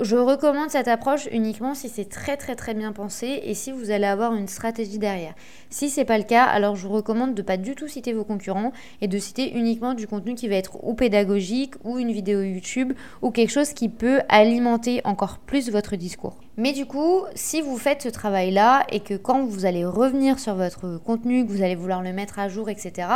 je 0.02 0.16
recommande 0.16 0.70
cette 0.70 0.88
approche 0.88 1.28
uniquement 1.30 1.74
si 1.74 1.90
c'est 1.90 2.08
très 2.08 2.38
très 2.38 2.56
très 2.56 2.74
bien 2.74 2.94
pensé 2.94 3.42
et 3.44 3.54
si 3.54 3.74
vous 3.74 3.92
allez 3.92 4.06
avoir 4.06 4.34
une 4.34 4.48
stratégie 4.48 4.98
derrière. 4.98 5.34
Si 5.70 5.90
c'est 5.90 6.06
pas 6.06 6.18
le 6.18 6.24
cas, 6.24 6.46
alors 6.46 6.78
je 6.78 6.88
vous 6.88 6.94
recommande 6.94 7.36
de 7.36 7.42
pas 7.42 7.58
du 7.58 7.76
tout 7.76 7.90
citer 7.90 8.14
vos 8.14 8.24
concurrents 8.24 8.72
et 9.02 9.10
de 9.10 9.20
citer 9.20 9.52
uniquement 9.58 9.94
du 9.94 10.08
contenu 10.08 10.36
qui 10.36 10.48
va 10.48 10.56
être 10.56 10.78
ou 10.84 10.94
pédagogique 10.94 11.74
ou 11.84 12.00
une 12.00 12.14
vidéo 12.14 12.42
YouTube 12.42 12.94
ou 13.22 13.32
quelque 13.32 13.52
chose 13.52 13.74
qui 13.74 13.90
peut 13.90 14.22
alimenter 14.30 15.02
encore 15.04 15.38
plus 15.40 15.70
votre 15.70 15.98
discours. 15.98 16.38
Mais 16.56 16.72
du 16.72 16.86
coup, 16.86 17.24
si 17.36 17.62
vous 17.62 17.78
faites 17.78 18.02
ce 18.02 18.10
travail-là 18.10 18.86
et 18.92 19.02
que 19.02 19.16
quand 19.16 19.46
vous 19.46 19.66
allez 19.66 19.86
revenir 19.86 20.40
sur 20.40 20.56
votre 20.56 20.98
contenu, 20.98 21.46
que 21.46 21.52
vous 21.52 21.62
allez 21.62 21.76
vouloir 21.76 22.02
le 22.02 22.14
mettre 22.14 22.40
à 22.40 22.48
jour, 22.48 22.70
etc., 22.70 23.08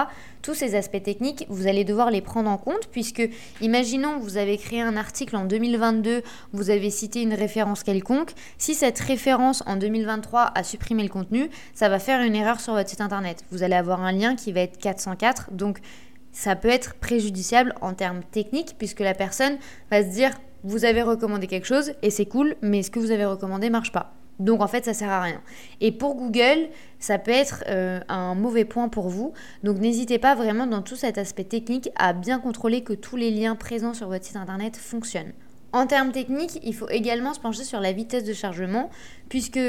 tous 0.44 0.54
ces 0.54 0.76
aspects 0.76 1.02
techniques, 1.02 1.48
vous 1.50 1.66
allez 1.66 1.86
devoir 1.86 2.12
les 2.12 2.22
prendre 2.22 2.50
en 2.50 2.58
compte 2.58 2.88
puisque, 2.92 3.28
imaginons, 3.62 4.20
vous 4.20 4.38
avez 4.38 4.58
créé 4.58 4.82
un 4.82 4.96
article 4.96 5.36
en 5.36 5.46
2022, 5.46 6.22
vous 6.52 6.70
avez 6.70 6.92
cité 6.92 7.24
une 7.24 7.34
référence 7.34 7.82
quelconque, 7.82 8.34
si 8.60 8.76
cette 8.76 9.00
référence 9.00 9.64
en 9.66 9.78
2023 9.78 10.52
a 10.54 10.64
supprimé 10.64 11.02
le 11.02 11.10
contenu, 11.10 11.50
ça 11.74 11.90
va 11.90 11.98
faire 11.98 12.22
une 12.22 12.36
erreur 12.36 12.60
sur 12.60 12.74
votre 12.74 12.90
site 12.90 13.02
internet. 13.02 13.44
Vous 13.52 13.64
allez 13.64 13.76
avoir 13.76 14.02
un 14.02 14.12
lien 14.12 14.36
qui 14.36 14.52
va 14.52 14.60
être 14.60 14.78
404, 14.78 15.52
donc 15.54 15.80
ça 16.34 16.56
peut 16.56 16.70
être 16.70 16.96
préjudiciable 16.96 17.74
en 17.82 17.94
termes 17.94 18.22
techniques 18.32 18.76
puisque 18.78 19.00
la 19.00 19.14
personne 19.14 19.58
va 19.90 20.04
se 20.04 20.10
dire 20.10 20.32
vous 20.64 20.86
avez 20.86 21.02
recommandé 21.02 21.48
quelque 21.48 21.68
chose 21.68 21.94
et 22.02 22.10
c'est 22.10 22.26
cool, 22.26 22.56
mais 22.62 22.84
ce 22.84 22.92
que 22.92 23.00
vous 23.00 23.12
avez 23.12 23.26
recommandé 23.26 23.70
marche 23.70 23.92
pas. 23.92 24.14
Donc 24.40 24.62
en 24.62 24.68
fait, 24.68 24.86
ça 24.86 24.94
sert 24.94 25.10
à 25.10 25.22
rien. 25.22 25.42
Et 25.82 25.92
pour 25.92 26.16
Google, 26.16 26.70
ça 27.00 27.20
peut 27.20 27.32
être 27.32 27.64
euh, 27.70 28.00
un 28.10 28.36
mauvais 28.36 28.66
point 28.66 28.90
pour 28.90 29.10
vous. 29.10 29.34
Donc 29.64 29.78
n'hésitez 29.80 30.20
pas 30.20 30.36
vraiment 30.36 30.68
dans 30.68 30.82
tout 30.82 30.96
cet 30.96 31.18
aspect 31.18 31.44
technique 31.44 31.90
à 31.96 32.14
bien 32.14 32.40
contrôler 32.40 32.84
que 32.84 32.94
tous 32.94 33.16
les 33.16 33.32
liens 33.32 33.56
présents 33.56 33.94
sur 33.94 34.08
votre 34.08 34.26
site 34.26 34.38
internet 34.38 34.78
fonctionnent. 34.78 35.34
En 35.72 35.88
termes 35.88 36.12
techniques, 36.12 36.60
il 36.64 36.76
faut 36.76 36.90
également 36.90 37.34
se 37.34 37.40
pencher 37.40 37.64
sur 37.64 37.80
la 37.80 37.94
vitesse 37.94 38.24
de 38.24 38.34
chargement, 38.34 38.92
puisque 39.28 39.60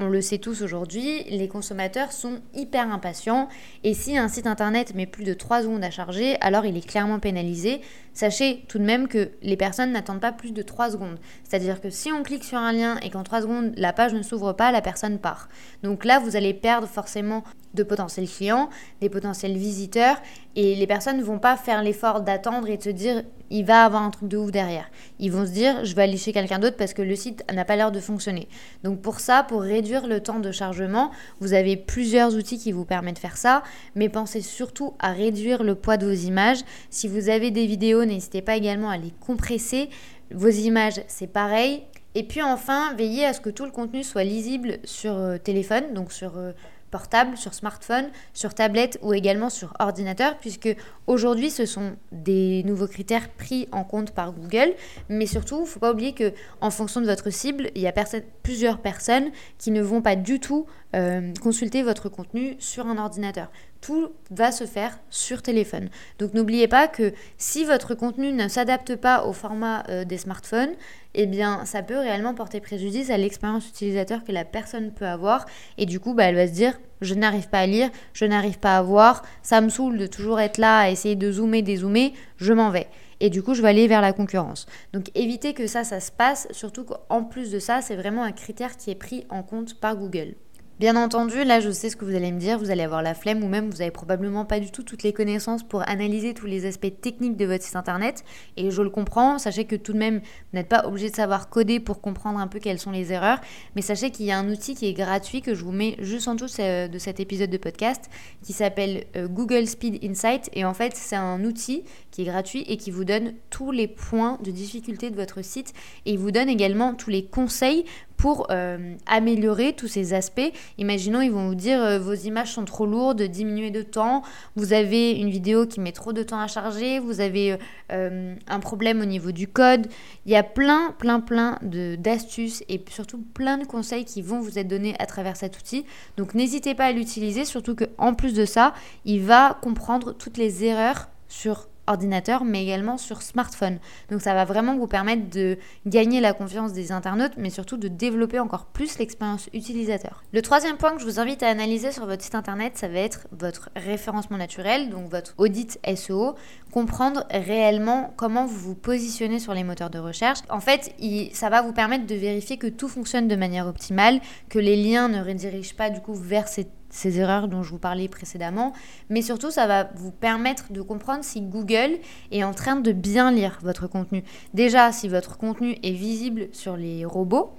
on 0.00 0.08
le 0.08 0.20
sait 0.20 0.38
tous 0.38 0.62
aujourd'hui, 0.62 1.22
les 1.24 1.48
consommateurs 1.48 2.10
sont 2.10 2.40
hyper 2.54 2.90
impatients 2.90 3.48
et 3.84 3.94
si 3.94 4.16
un 4.16 4.28
site 4.28 4.46
internet 4.46 4.94
met 4.94 5.06
plus 5.06 5.24
de 5.24 5.34
3 5.34 5.62
secondes 5.62 5.84
à 5.84 5.90
charger, 5.90 6.36
alors 6.40 6.64
il 6.64 6.76
est 6.76 6.86
clairement 6.86 7.18
pénalisé. 7.18 7.82
Sachez 8.14 8.64
tout 8.68 8.78
de 8.78 8.84
même 8.84 9.08
que 9.08 9.30
les 9.42 9.56
personnes 9.56 9.92
n'attendent 9.92 10.20
pas 10.20 10.32
plus 10.32 10.52
de 10.52 10.62
3 10.62 10.90
secondes. 10.90 11.18
C'est-à-dire 11.44 11.80
que 11.80 11.90
si 11.90 12.12
on 12.12 12.22
clique 12.22 12.44
sur 12.44 12.58
un 12.58 12.72
lien 12.72 12.98
et 13.02 13.10
qu'en 13.10 13.22
3 13.22 13.42
secondes 13.42 13.72
la 13.76 13.92
page 13.92 14.12
ne 14.14 14.22
s'ouvre 14.22 14.52
pas, 14.52 14.72
la 14.72 14.82
personne 14.82 15.18
part. 15.18 15.48
Donc 15.82 16.04
là, 16.04 16.18
vous 16.18 16.36
allez 16.36 16.54
perdre 16.54 16.86
forcément 16.86 17.42
de 17.74 17.82
potentiels 17.82 18.28
clients, 18.28 18.68
des 19.00 19.08
potentiels 19.08 19.56
visiteurs 19.56 20.20
et 20.56 20.74
les 20.74 20.86
personnes 20.86 21.16
ne 21.16 21.22
vont 21.22 21.38
pas 21.38 21.56
faire 21.56 21.82
l'effort 21.82 22.20
d'attendre 22.20 22.68
et 22.68 22.76
de 22.76 22.82
se 22.82 22.90
dire 22.90 23.22
il 23.48 23.64
va 23.64 23.84
avoir 23.84 24.02
un 24.02 24.10
truc 24.10 24.28
de 24.28 24.36
ouf 24.36 24.50
derrière. 24.50 24.90
Ils 25.18 25.32
vont 25.32 25.46
se 25.46 25.50
dire 25.50 25.84
je 25.84 25.94
vais 25.94 26.02
aller 26.02 26.16
chez 26.16 26.32
quelqu'un 26.32 26.58
d'autre 26.58 26.76
parce 26.76 26.92
que 26.92 27.02
le 27.02 27.16
site 27.16 27.44
n'a 27.52 27.64
pas 27.64 27.76
l'air 27.76 27.92
de 27.92 28.00
fonctionner. 28.00 28.48
Donc 28.82 29.00
pour 29.00 29.20
ça, 29.20 29.42
pour 29.42 29.62
réduire 29.62 30.06
le 30.06 30.20
temps 30.20 30.38
de 30.38 30.52
chargement, 30.52 31.10
vous 31.40 31.54
avez 31.54 31.76
plusieurs 31.76 32.34
outils 32.34 32.58
qui 32.58 32.72
vous 32.72 32.84
permettent 32.84 33.16
de 33.16 33.20
faire 33.20 33.36
ça, 33.36 33.62
mais 33.94 34.08
pensez 34.08 34.40
surtout 34.40 34.94
à 34.98 35.12
réduire 35.12 35.64
le 35.64 35.74
poids 35.74 35.96
de 35.96 36.06
vos 36.06 36.12
images. 36.12 36.60
Si 36.90 37.08
vous 37.08 37.28
avez 37.28 37.50
des 37.50 37.66
vidéos, 37.66 38.01
n'hésitez 38.04 38.42
pas 38.42 38.56
également 38.56 38.90
à 38.90 38.96
les 38.96 39.12
compresser. 39.24 39.88
Vos 40.30 40.48
images, 40.48 41.02
c'est 41.08 41.26
pareil. 41.26 41.82
Et 42.14 42.24
puis 42.24 42.42
enfin, 42.42 42.94
veillez 42.94 43.24
à 43.24 43.32
ce 43.32 43.40
que 43.40 43.50
tout 43.50 43.64
le 43.64 43.70
contenu 43.70 44.02
soit 44.02 44.24
lisible 44.24 44.78
sur 44.84 45.14
euh, 45.14 45.38
téléphone, 45.38 45.94
donc 45.94 46.12
sur 46.12 46.36
euh, 46.36 46.52
portable, 46.92 47.36
sur 47.36 47.54
smartphone, 47.54 48.10
sur 48.34 48.54
tablette 48.54 48.98
ou 49.02 49.14
également 49.14 49.50
sur 49.50 49.72
ordinateur, 49.80 50.36
puisque 50.38 50.76
aujourd'hui 51.06 51.50
ce 51.50 51.64
sont 51.64 51.96
des 52.12 52.62
nouveaux 52.64 52.86
critères 52.86 53.30
pris 53.30 53.66
en 53.72 53.82
compte 53.82 54.12
par 54.12 54.32
Google. 54.32 54.74
Mais 55.08 55.26
surtout, 55.26 55.56
il 55.56 55.62
ne 55.62 55.66
faut 55.66 55.80
pas 55.80 55.90
oublier 55.90 56.12
que 56.12 56.32
en 56.60 56.70
fonction 56.70 57.00
de 57.00 57.06
votre 57.06 57.30
cible, 57.30 57.70
il 57.74 57.80
y 57.80 57.88
a 57.88 57.94
plusieurs 58.42 58.78
personnes 58.78 59.30
qui 59.58 59.70
ne 59.70 59.80
vont 59.80 60.02
pas 60.02 60.14
du 60.14 60.38
tout 60.38 60.66
euh, 60.94 61.32
consulter 61.42 61.82
votre 61.82 62.10
contenu 62.10 62.56
sur 62.58 62.86
un 62.86 62.98
ordinateur. 62.98 63.50
Tout 63.82 64.12
va 64.30 64.52
se 64.52 64.64
faire 64.64 64.98
sur 65.10 65.42
téléphone. 65.42 65.90
Donc 66.18 66.32
n'oubliez 66.32 66.68
pas 66.68 66.88
que 66.88 67.12
si 67.36 67.64
votre 67.64 67.94
contenu 67.94 68.32
ne 68.32 68.48
s'adapte 68.48 68.96
pas 68.96 69.24
au 69.24 69.34
format 69.34 69.84
euh, 69.88 70.04
des 70.04 70.16
smartphones, 70.16 70.70
eh 71.14 71.26
bien 71.26 71.66
ça 71.66 71.82
peut 71.82 71.98
réellement 71.98 72.32
porter 72.32 72.60
préjudice 72.60 73.10
à 73.10 73.18
l'expérience 73.18 73.68
utilisateur 73.68 74.24
que 74.24 74.32
la 74.32 74.46
personne 74.46 74.92
peut 74.92 75.06
avoir 75.06 75.44
et 75.76 75.84
du 75.84 76.00
coup 76.00 76.14
bah, 76.14 76.24
elle 76.24 76.36
va 76.36 76.46
se 76.46 76.52
dire 76.52 76.78
je 77.02 77.14
n'arrive 77.14 77.48
pas 77.48 77.58
à 77.58 77.66
lire, 77.66 77.90
je 78.14 78.24
n'arrive 78.24 78.60
pas 78.60 78.78
à 78.78 78.82
voir, 78.82 79.24
ça 79.42 79.60
me 79.60 79.68
saoule 79.68 79.98
de 79.98 80.06
toujours 80.06 80.40
être 80.40 80.58
là 80.58 80.78
à 80.78 80.88
essayer 80.88 81.16
de 81.16 81.32
zoomer, 81.32 81.62
dézoomer, 81.62 82.14
je 82.36 82.52
m'en 82.52 82.70
vais 82.70 82.86
et 83.18 83.30
du 83.30 83.42
coup 83.42 83.54
je 83.54 83.62
vais 83.62 83.68
aller 83.68 83.88
vers 83.88 84.00
la 84.00 84.12
concurrence. 84.12 84.66
Donc 84.92 85.10
évitez 85.16 85.54
que 85.54 85.66
ça, 85.66 85.82
ça 85.82 85.98
se 85.98 86.12
passe, 86.12 86.46
surtout 86.52 86.84
qu'en 86.84 87.24
plus 87.24 87.50
de 87.50 87.58
ça, 87.58 87.82
c'est 87.82 87.96
vraiment 87.96 88.22
un 88.22 88.32
critère 88.32 88.76
qui 88.76 88.90
est 88.90 88.96
pris 88.96 89.26
en 89.28 89.42
compte 89.42 89.80
par 89.80 89.96
Google. 89.96 90.34
Bien 90.82 90.96
entendu, 90.96 91.44
là 91.44 91.60
je 91.60 91.70
sais 91.70 91.90
ce 91.90 91.94
que 91.94 92.04
vous 92.04 92.16
allez 92.16 92.32
me 92.32 92.40
dire, 92.40 92.58
vous 92.58 92.72
allez 92.72 92.82
avoir 92.82 93.02
la 93.02 93.14
flemme 93.14 93.44
ou 93.44 93.46
même 93.46 93.70
vous 93.70 93.82
avez 93.82 93.92
probablement 93.92 94.44
pas 94.44 94.58
du 94.58 94.72
tout 94.72 94.82
toutes 94.82 95.04
les 95.04 95.12
connaissances 95.12 95.62
pour 95.62 95.88
analyser 95.88 96.34
tous 96.34 96.46
les 96.46 96.66
aspects 96.66 96.92
techniques 97.00 97.36
de 97.36 97.46
votre 97.46 97.62
site 97.62 97.76
internet. 97.76 98.24
Et 98.56 98.72
je 98.72 98.82
le 98.82 98.90
comprends, 98.90 99.38
sachez 99.38 99.64
que 99.64 99.76
tout 99.76 99.92
de 99.92 99.98
même 99.98 100.18
vous 100.18 100.58
n'êtes 100.58 100.68
pas 100.68 100.84
obligé 100.88 101.08
de 101.08 101.14
savoir 101.14 101.48
coder 101.50 101.78
pour 101.78 102.00
comprendre 102.00 102.40
un 102.40 102.48
peu 102.48 102.58
quelles 102.58 102.80
sont 102.80 102.90
les 102.90 103.12
erreurs, 103.12 103.38
mais 103.76 103.82
sachez 103.82 104.10
qu'il 104.10 104.26
y 104.26 104.32
a 104.32 104.38
un 104.40 104.50
outil 104.50 104.74
qui 104.74 104.88
est 104.88 104.92
gratuit 104.92 105.40
que 105.40 105.54
je 105.54 105.62
vous 105.62 105.70
mets 105.70 105.94
juste 106.00 106.26
en 106.26 106.34
dessous 106.34 106.56
de 106.58 106.98
cet 106.98 107.20
épisode 107.20 107.50
de 107.50 107.58
podcast 107.58 108.10
qui 108.42 108.52
s'appelle 108.52 109.04
euh, 109.14 109.28
Google 109.28 109.68
Speed 109.68 110.02
Insight. 110.02 110.50
Et 110.52 110.64
en 110.64 110.74
fait 110.74 110.96
c'est 110.96 111.14
un 111.14 111.44
outil 111.44 111.84
qui 112.10 112.22
est 112.22 112.24
gratuit 112.24 112.64
et 112.66 112.76
qui 112.76 112.90
vous 112.90 113.04
donne 113.04 113.34
tous 113.50 113.70
les 113.70 113.86
points 113.86 114.36
de 114.42 114.50
difficulté 114.50 115.10
de 115.10 115.14
votre 115.14 115.44
site. 115.44 115.74
Et 116.06 116.14
il 116.14 116.18
vous 116.18 116.32
donne 116.32 116.48
également 116.48 116.94
tous 116.94 117.10
les 117.10 117.24
conseils 117.24 117.84
pour 118.22 118.46
euh, 118.52 118.94
améliorer 119.06 119.72
tous 119.72 119.88
ces 119.88 120.14
aspects. 120.14 120.52
Imaginons, 120.78 121.22
ils 121.22 121.32
vont 121.32 121.48
vous 121.48 121.56
dire 121.56 121.82
euh, 121.82 121.98
vos 121.98 122.14
images 122.14 122.52
sont 122.52 122.64
trop 122.64 122.86
lourdes, 122.86 123.20
diminuez 123.20 123.72
de 123.72 123.82
temps, 123.82 124.22
vous 124.54 124.72
avez 124.72 125.10
une 125.10 125.28
vidéo 125.28 125.66
qui 125.66 125.80
met 125.80 125.90
trop 125.90 126.12
de 126.12 126.22
temps 126.22 126.38
à 126.38 126.46
charger, 126.46 127.00
vous 127.00 127.20
avez 127.20 127.58
euh, 127.90 128.36
un 128.46 128.60
problème 128.60 129.00
au 129.00 129.06
niveau 129.06 129.32
du 129.32 129.48
code. 129.48 129.88
Il 130.24 130.30
y 130.30 130.36
a 130.36 130.44
plein, 130.44 130.94
plein, 131.00 131.18
plein 131.18 131.58
d'astuces 131.62 132.62
et 132.68 132.80
surtout 132.90 133.18
plein 133.34 133.58
de 133.58 133.64
conseils 133.64 134.04
qui 134.04 134.22
vont 134.22 134.38
vous 134.38 134.56
être 134.56 134.68
donnés 134.68 134.94
à 135.00 135.06
travers 135.06 135.36
cet 135.36 135.58
outil. 135.58 135.84
Donc 136.16 136.34
n'hésitez 136.34 136.76
pas 136.76 136.84
à 136.84 136.92
l'utiliser, 136.92 137.44
surtout 137.44 137.74
qu'en 137.74 138.14
plus 138.14 138.34
de 138.34 138.44
ça, 138.44 138.72
il 139.04 139.22
va 139.22 139.58
comprendre 139.60 140.12
toutes 140.12 140.36
les 140.36 140.62
erreurs 140.62 141.08
sur 141.26 141.66
ordinateur, 141.86 142.44
mais 142.44 142.62
également 142.62 142.98
sur 142.98 143.22
smartphone. 143.22 143.78
Donc 144.10 144.20
ça 144.20 144.34
va 144.34 144.44
vraiment 144.44 144.76
vous 144.76 144.86
permettre 144.86 145.28
de 145.30 145.58
gagner 145.86 146.20
la 146.20 146.32
confiance 146.32 146.72
des 146.72 146.92
internautes, 146.92 147.32
mais 147.36 147.50
surtout 147.50 147.76
de 147.76 147.88
développer 147.88 148.38
encore 148.38 148.66
plus 148.66 148.98
l'expérience 148.98 149.48
utilisateur. 149.52 150.22
Le 150.32 150.42
troisième 150.42 150.76
point 150.76 150.92
que 150.92 151.00
je 151.00 151.06
vous 151.06 151.20
invite 151.20 151.42
à 151.42 151.48
analyser 151.48 151.92
sur 151.92 152.06
votre 152.06 152.22
site 152.22 152.34
internet, 152.34 152.76
ça 152.76 152.88
va 152.88 152.98
être 152.98 153.26
votre 153.32 153.70
référencement 153.76 154.36
naturel, 154.38 154.90
donc 154.90 155.10
votre 155.10 155.34
audit 155.38 155.78
SEO, 155.94 156.34
comprendre 156.70 157.24
réellement 157.30 158.12
comment 158.16 158.46
vous 158.46 158.58
vous 158.58 158.74
positionnez 158.74 159.38
sur 159.38 159.54
les 159.54 159.64
moteurs 159.64 159.90
de 159.90 159.98
recherche. 159.98 160.40
En 160.48 160.60
fait, 160.60 160.94
ça 161.32 161.50
va 161.50 161.62
vous 161.62 161.72
permettre 161.72 162.06
de 162.06 162.14
vérifier 162.14 162.56
que 162.56 162.66
tout 162.66 162.88
fonctionne 162.88 163.28
de 163.28 163.36
manière 163.36 163.66
optimale, 163.66 164.20
que 164.48 164.58
les 164.58 164.76
liens 164.76 165.08
ne 165.08 165.22
redirigent 165.22 165.74
pas 165.74 165.90
du 165.90 166.00
coup 166.00 166.14
vers 166.14 166.48
ces 166.48 166.66
ces 166.92 167.18
erreurs 167.18 167.48
dont 167.48 167.64
je 167.64 167.70
vous 167.70 167.78
parlais 167.78 168.06
précédemment, 168.06 168.72
mais 169.08 169.22
surtout 169.22 169.50
ça 169.50 169.66
va 169.66 169.90
vous 169.96 170.12
permettre 170.12 170.72
de 170.72 170.82
comprendre 170.82 171.24
si 171.24 171.40
Google 171.40 171.98
est 172.30 172.44
en 172.44 172.52
train 172.52 172.76
de 172.76 172.92
bien 172.92 173.32
lire 173.32 173.58
votre 173.62 173.88
contenu. 173.88 174.22
Déjà, 174.54 174.92
si 174.92 175.08
votre 175.08 175.38
contenu 175.38 175.76
est 175.82 175.92
visible 175.92 176.48
sur 176.52 176.76
les 176.76 177.04
robots 177.04 177.54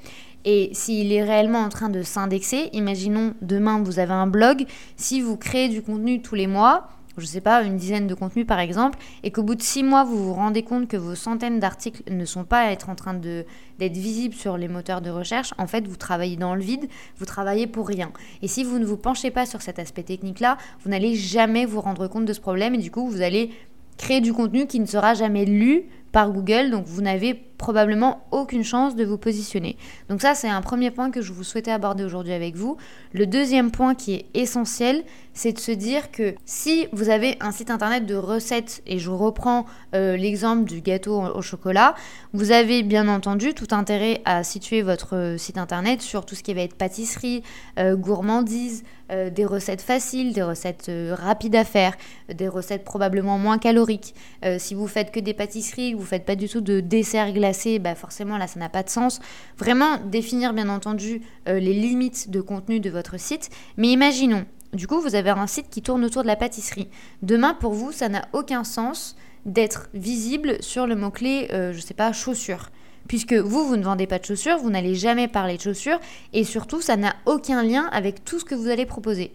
et 0.45 0.69
s'il 0.73 1.11
est 1.11 1.23
réellement 1.23 1.59
en 1.59 1.69
train 1.69 1.89
de 1.89 2.03
s'indexer, 2.03 2.69
imaginons 2.73 3.33
demain 3.41 3.81
vous 3.81 3.99
avez 3.99 4.13
un 4.13 4.27
blog, 4.27 4.65
si 4.95 5.19
vous 5.19 5.35
créez 5.35 5.67
du 5.67 5.81
contenu 5.81 6.21
tous 6.21 6.35
les 6.35 6.47
mois, 6.47 6.87
je 7.17 7.23
ne 7.23 7.27
sais 7.27 7.41
pas, 7.41 7.63
une 7.63 7.77
dizaine 7.77 8.07
de 8.07 8.13
contenus 8.13 8.47
par 8.47 8.59
exemple, 8.59 8.99
et 9.23 9.31
qu'au 9.31 9.43
bout 9.43 9.55
de 9.55 9.61
six 9.61 9.83
mois, 9.83 10.03
vous 10.03 10.23
vous 10.23 10.33
rendez 10.33 10.63
compte 10.63 10.87
que 10.87 10.97
vos 10.97 11.15
centaines 11.15 11.59
d'articles 11.59 12.03
ne 12.11 12.25
sont 12.25 12.43
pas 12.43 12.61
à 12.61 12.71
être 12.71 12.89
en 12.89 12.95
train 12.95 13.13
d'être 13.13 13.97
visibles 13.97 14.35
sur 14.35 14.57
les 14.57 14.67
moteurs 14.67 15.01
de 15.01 15.09
recherche, 15.09 15.53
en 15.57 15.67
fait, 15.67 15.87
vous 15.87 15.95
travaillez 15.95 16.37
dans 16.37 16.55
le 16.55 16.61
vide, 16.61 16.87
vous 17.17 17.25
travaillez 17.25 17.67
pour 17.67 17.87
rien. 17.87 18.11
Et 18.41 18.47
si 18.47 18.63
vous 18.63 18.79
ne 18.79 18.85
vous 18.85 18.97
penchez 18.97 19.31
pas 19.31 19.45
sur 19.45 19.61
cet 19.61 19.79
aspect 19.79 20.03
technique-là, 20.03 20.57
vous 20.83 20.89
n'allez 20.89 21.15
jamais 21.15 21.65
vous 21.65 21.81
rendre 21.81 22.07
compte 22.07 22.25
de 22.25 22.33
ce 22.33 22.41
problème, 22.41 22.75
et 22.75 22.79
du 22.79 22.91
coup, 22.91 23.07
vous 23.07 23.21
allez 23.21 23.51
créer 23.97 24.21
du 24.21 24.33
contenu 24.33 24.65
qui 24.65 24.79
ne 24.79 24.85
sera 24.85 25.13
jamais 25.13 25.45
lu 25.45 25.83
par 26.11 26.31
Google, 26.31 26.71
donc 26.71 26.85
vous 26.85 27.01
n'avez 27.01 27.33
probablement 27.63 28.25
aucune 28.31 28.65
chance 28.65 28.93
de 28.93 29.05
vous 29.05 29.17
positionner. 29.17 29.77
Donc 30.09 30.21
ça, 30.21 30.35
c'est 30.35 30.49
un 30.49 30.59
premier 30.59 30.91
point 30.91 31.11
que 31.11 31.21
je 31.21 31.31
vous 31.31 31.45
souhaitais 31.45 31.71
aborder 31.71 32.03
aujourd'hui 32.03 32.33
avec 32.33 32.57
vous. 32.57 32.75
Le 33.13 33.25
deuxième 33.25 33.71
point 33.71 33.95
qui 33.95 34.15
est 34.15 34.25
essentiel, 34.33 35.05
c'est 35.33 35.53
de 35.53 35.59
se 35.59 35.71
dire 35.71 36.11
que 36.11 36.35
si 36.45 36.87
vous 36.91 37.09
avez 37.09 37.37
un 37.39 37.51
site 37.51 37.71
internet 37.71 38.05
de 38.05 38.15
recettes, 38.15 38.81
et 38.85 38.99
je 38.99 39.09
reprends 39.09 39.65
euh, 39.95 40.15
l'exemple 40.15 40.65
du 40.65 40.81
gâteau 40.81 41.21
au 41.21 41.41
chocolat, 41.41 41.95
vous 42.33 42.51
avez 42.51 42.83
bien 42.83 43.07
entendu 43.07 43.53
tout 43.53 43.67
intérêt 43.71 44.21
à 44.25 44.43
situer 44.43 44.81
votre 44.81 45.35
site 45.37 45.57
internet 45.57 46.01
sur 46.01 46.25
tout 46.25 46.35
ce 46.35 46.43
qui 46.43 46.53
va 46.53 46.61
être 46.61 46.75
pâtisserie, 46.75 47.43
euh, 47.79 47.95
gourmandise, 47.95 48.83
euh, 49.11 49.29
des 49.29 49.45
recettes 49.45 49.81
faciles, 49.81 50.33
des 50.33 50.43
recettes 50.43 50.91
rapides 51.11 51.55
à 51.55 51.63
faire, 51.63 51.95
des 52.33 52.47
recettes 52.47 52.83
probablement 52.83 53.37
moins 53.37 53.57
caloriques. 53.57 54.13
si 54.57 54.75
vous 54.75 54.87
faites 54.87 55.11
que 55.11 55.19
des 55.19 55.33
pâtisseries, 55.33 55.93
vous 55.93 56.05
faites 56.05 56.25
pas 56.25 56.35
du 56.35 56.47
tout 56.47 56.61
de 56.61 56.79
dessert 56.79 57.31
glacé, 57.33 57.52
bah 57.79 57.95
forcément 57.95 58.37
là 58.37 58.47
ça 58.47 58.59
n'a 58.59 58.69
pas 58.69 58.83
de 58.83 58.89
sens. 58.89 59.19
Vraiment 59.57 59.97
définir 59.97 60.53
bien 60.53 60.69
entendu 60.69 61.21
euh, 61.47 61.59
les 61.59 61.73
limites 61.73 62.29
de 62.29 62.41
contenu 62.41 62.79
de 62.79 62.89
votre 62.89 63.19
site. 63.19 63.49
Mais 63.77 63.89
imaginons, 63.89 64.45
du 64.73 64.87
coup 64.87 64.99
vous 64.99 65.15
avez 65.15 65.29
un 65.29 65.47
site 65.47 65.69
qui 65.69 65.81
tourne 65.81 66.03
autour 66.03 66.23
de 66.23 66.27
la 66.27 66.35
pâtisserie. 66.35 66.89
Demain 67.21 67.53
pour 67.53 67.73
vous 67.73 67.91
ça 67.91 68.09
n'a 68.09 68.23
aucun 68.33 68.63
sens 68.63 69.15
d'être 69.45 69.89
visible 69.93 70.57
sur 70.61 70.87
le 70.87 70.95
mot-clé, 70.95 71.47
je 71.49 71.55
euh, 71.55 71.73
je 71.73 71.79
sais 71.79 71.93
pas, 71.93 72.13
chaussures. 72.13 72.69
Puisque 73.07 73.33
vous, 73.33 73.65
vous 73.65 73.75
ne 73.75 73.83
vendez 73.83 74.07
pas 74.07 74.19
de 74.19 74.25
chaussures, 74.25 74.57
vous 74.57 74.69
n'allez 74.69 74.95
jamais 74.95 75.27
parler 75.27 75.57
de 75.57 75.61
chaussures, 75.61 75.99
et 76.31 76.45
surtout, 76.45 76.79
ça 76.79 76.95
n'a 76.95 77.15
aucun 77.25 77.61
lien 77.61 77.89
avec 77.91 78.23
tout 78.23 78.39
ce 78.39 78.45
que 78.45 78.55
vous 78.55 78.69
allez 78.69 78.85
proposer. 78.85 79.33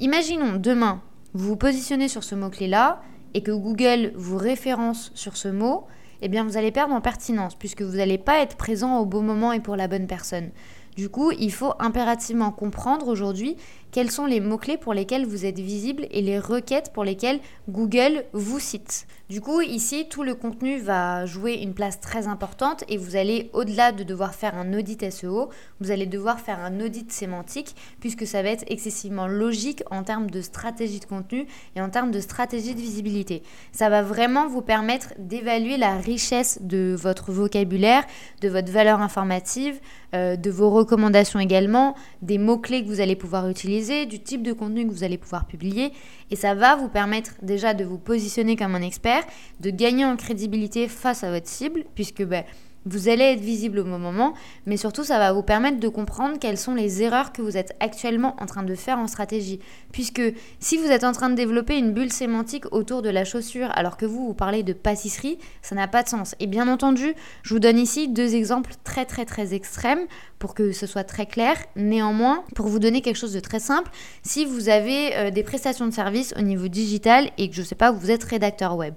Imaginons 0.00 0.56
demain, 0.56 1.00
vous 1.32 1.50
vous 1.50 1.56
positionnez 1.56 2.08
sur 2.08 2.24
ce 2.24 2.34
mot-clé-là, 2.34 3.02
et 3.34 3.42
que 3.42 3.52
Google 3.52 4.12
vous 4.16 4.36
référence 4.36 5.12
sur 5.14 5.36
ce 5.36 5.48
mot, 5.48 5.86
eh 6.24 6.28
bien 6.28 6.42
vous 6.42 6.56
allez 6.56 6.72
perdre 6.72 6.94
en 6.94 7.02
pertinence 7.02 7.54
puisque 7.54 7.82
vous 7.82 7.96
n'allez 7.96 8.16
pas 8.16 8.40
être 8.40 8.56
présent 8.56 8.98
au 8.98 9.04
bon 9.04 9.20
moment 9.20 9.52
et 9.52 9.60
pour 9.60 9.76
la 9.76 9.88
bonne 9.88 10.06
personne. 10.06 10.50
Du 10.96 11.10
coup, 11.10 11.32
il 11.32 11.52
faut 11.52 11.74
impérativement 11.80 12.50
comprendre 12.50 13.08
aujourd'hui 13.08 13.56
quels 13.94 14.10
sont 14.10 14.26
les 14.26 14.40
mots-clés 14.40 14.76
pour 14.76 14.92
lesquels 14.92 15.24
vous 15.24 15.46
êtes 15.46 15.60
visible 15.60 16.08
et 16.10 16.20
les 16.20 16.40
requêtes 16.40 16.92
pour 16.92 17.04
lesquelles 17.04 17.38
Google 17.68 18.24
vous 18.32 18.58
cite. 18.58 19.06
Du 19.30 19.40
coup, 19.40 19.60
ici, 19.60 20.08
tout 20.10 20.24
le 20.24 20.34
contenu 20.34 20.78
va 20.80 21.26
jouer 21.26 21.54
une 21.54 21.74
place 21.74 22.00
très 22.00 22.26
importante 22.26 22.82
et 22.88 22.96
vous 22.96 23.14
allez, 23.14 23.50
au-delà 23.52 23.92
de 23.92 24.02
devoir 24.02 24.34
faire 24.34 24.58
un 24.58 24.74
audit 24.76 25.08
SEO, 25.12 25.48
vous 25.80 25.92
allez 25.92 26.06
devoir 26.06 26.40
faire 26.40 26.58
un 26.58 26.80
audit 26.80 27.12
sémantique 27.12 27.76
puisque 28.00 28.26
ça 28.26 28.42
va 28.42 28.48
être 28.48 28.64
excessivement 28.66 29.28
logique 29.28 29.84
en 29.92 30.02
termes 30.02 30.28
de 30.28 30.40
stratégie 30.40 30.98
de 30.98 31.04
contenu 31.04 31.46
et 31.76 31.80
en 31.80 31.88
termes 31.88 32.10
de 32.10 32.20
stratégie 32.20 32.74
de 32.74 32.80
visibilité. 32.80 33.44
Ça 33.70 33.88
va 33.90 34.02
vraiment 34.02 34.48
vous 34.48 34.60
permettre 34.60 35.14
d'évaluer 35.18 35.76
la 35.76 35.96
richesse 35.98 36.58
de 36.62 36.96
votre 36.98 37.30
vocabulaire, 37.30 38.02
de 38.40 38.48
votre 38.48 38.72
valeur 38.72 39.00
informative, 39.00 39.78
euh, 40.14 40.34
de 40.34 40.50
vos 40.50 40.70
recommandations 40.70 41.38
également, 41.38 41.94
des 42.22 42.38
mots-clés 42.38 42.82
que 42.82 42.88
vous 42.88 43.00
allez 43.00 43.16
pouvoir 43.16 43.48
utiliser 43.48 43.83
du 44.06 44.20
type 44.20 44.42
de 44.42 44.52
contenu 44.52 44.86
que 44.86 44.92
vous 44.92 45.04
allez 45.04 45.18
pouvoir 45.18 45.46
publier. 45.46 45.92
Et 46.30 46.36
ça 46.36 46.54
va 46.54 46.76
vous 46.76 46.88
permettre 46.88 47.32
déjà 47.42 47.74
de 47.74 47.84
vous 47.84 47.98
positionner 47.98 48.56
comme 48.56 48.74
un 48.74 48.82
expert, 48.82 49.24
de 49.60 49.70
gagner 49.70 50.04
en 50.04 50.16
crédibilité 50.16 50.88
face 50.88 51.24
à 51.24 51.30
votre 51.30 51.48
cible, 51.48 51.84
puisque 51.94 52.22
ben, 52.22 52.44
vous 52.86 53.08
allez 53.08 53.24
être 53.24 53.40
visible 53.40 53.78
au 53.78 53.84
bon 53.84 53.98
moment, 53.98 54.34
mais 54.66 54.76
surtout 54.76 55.04
ça 55.04 55.18
va 55.18 55.32
vous 55.32 55.42
permettre 55.42 55.80
de 55.80 55.88
comprendre 55.88 56.38
quelles 56.38 56.58
sont 56.58 56.74
les 56.74 57.02
erreurs 57.02 57.32
que 57.32 57.42
vous 57.42 57.56
êtes 57.56 57.74
actuellement 57.80 58.36
en 58.40 58.46
train 58.46 58.62
de 58.62 58.74
faire 58.74 58.98
en 58.98 59.06
stratégie. 59.06 59.60
Puisque 59.92 60.22
si 60.60 60.76
vous 60.76 60.86
êtes 60.86 61.04
en 61.04 61.12
train 61.12 61.30
de 61.30 61.34
développer 61.34 61.78
une 61.78 61.92
bulle 61.92 62.12
sémantique 62.12 62.64
autour 62.72 63.02
de 63.02 63.08
la 63.08 63.24
chaussure 63.24 63.70
alors 63.74 63.96
que 63.96 64.06
vous, 64.06 64.26
vous 64.26 64.34
parlez 64.34 64.62
de 64.62 64.72
pâtisserie, 64.72 65.38
ça 65.62 65.74
n'a 65.74 65.88
pas 65.88 66.02
de 66.02 66.08
sens. 66.08 66.34
Et 66.40 66.46
bien 66.46 66.68
entendu, 66.68 67.14
je 67.42 67.54
vous 67.54 67.60
donne 67.60 67.78
ici 67.78 68.08
deux 68.08 68.34
exemples 68.34 68.72
très 68.84 69.04
très 69.04 69.24
très 69.24 69.54
extrêmes 69.54 70.06
pour 70.38 70.54
que 70.54 70.72
ce 70.72 70.86
soit 70.86 71.04
très 71.04 71.26
clair. 71.26 71.56
Néanmoins, 71.76 72.44
pour 72.54 72.66
vous 72.66 72.78
donner 72.78 73.00
quelque 73.00 73.16
chose 73.16 73.32
de 73.32 73.40
très 73.40 73.60
simple, 73.60 73.90
si 74.22 74.44
vous 74.44 74.68
avez 74.68 75.16
euh, 75.16 75.30
des 75.30 75.42
prestations 75.42 75.86
de 75.86 75.92
services 75.92 76.34
au 76.38 76.42
niveau 76.42 76.68
digital 76.68 77.30
et 77.38 77.48
que 77.48 77.54
je 77.54 77.62
ne 77.62 77.66
sais 77.66 77.74
pas, 77.74 77.90
vous 77.90 78.10
êtes 78.10 78.24
rédacteur 78.24 78.76
web, 78.76 78.94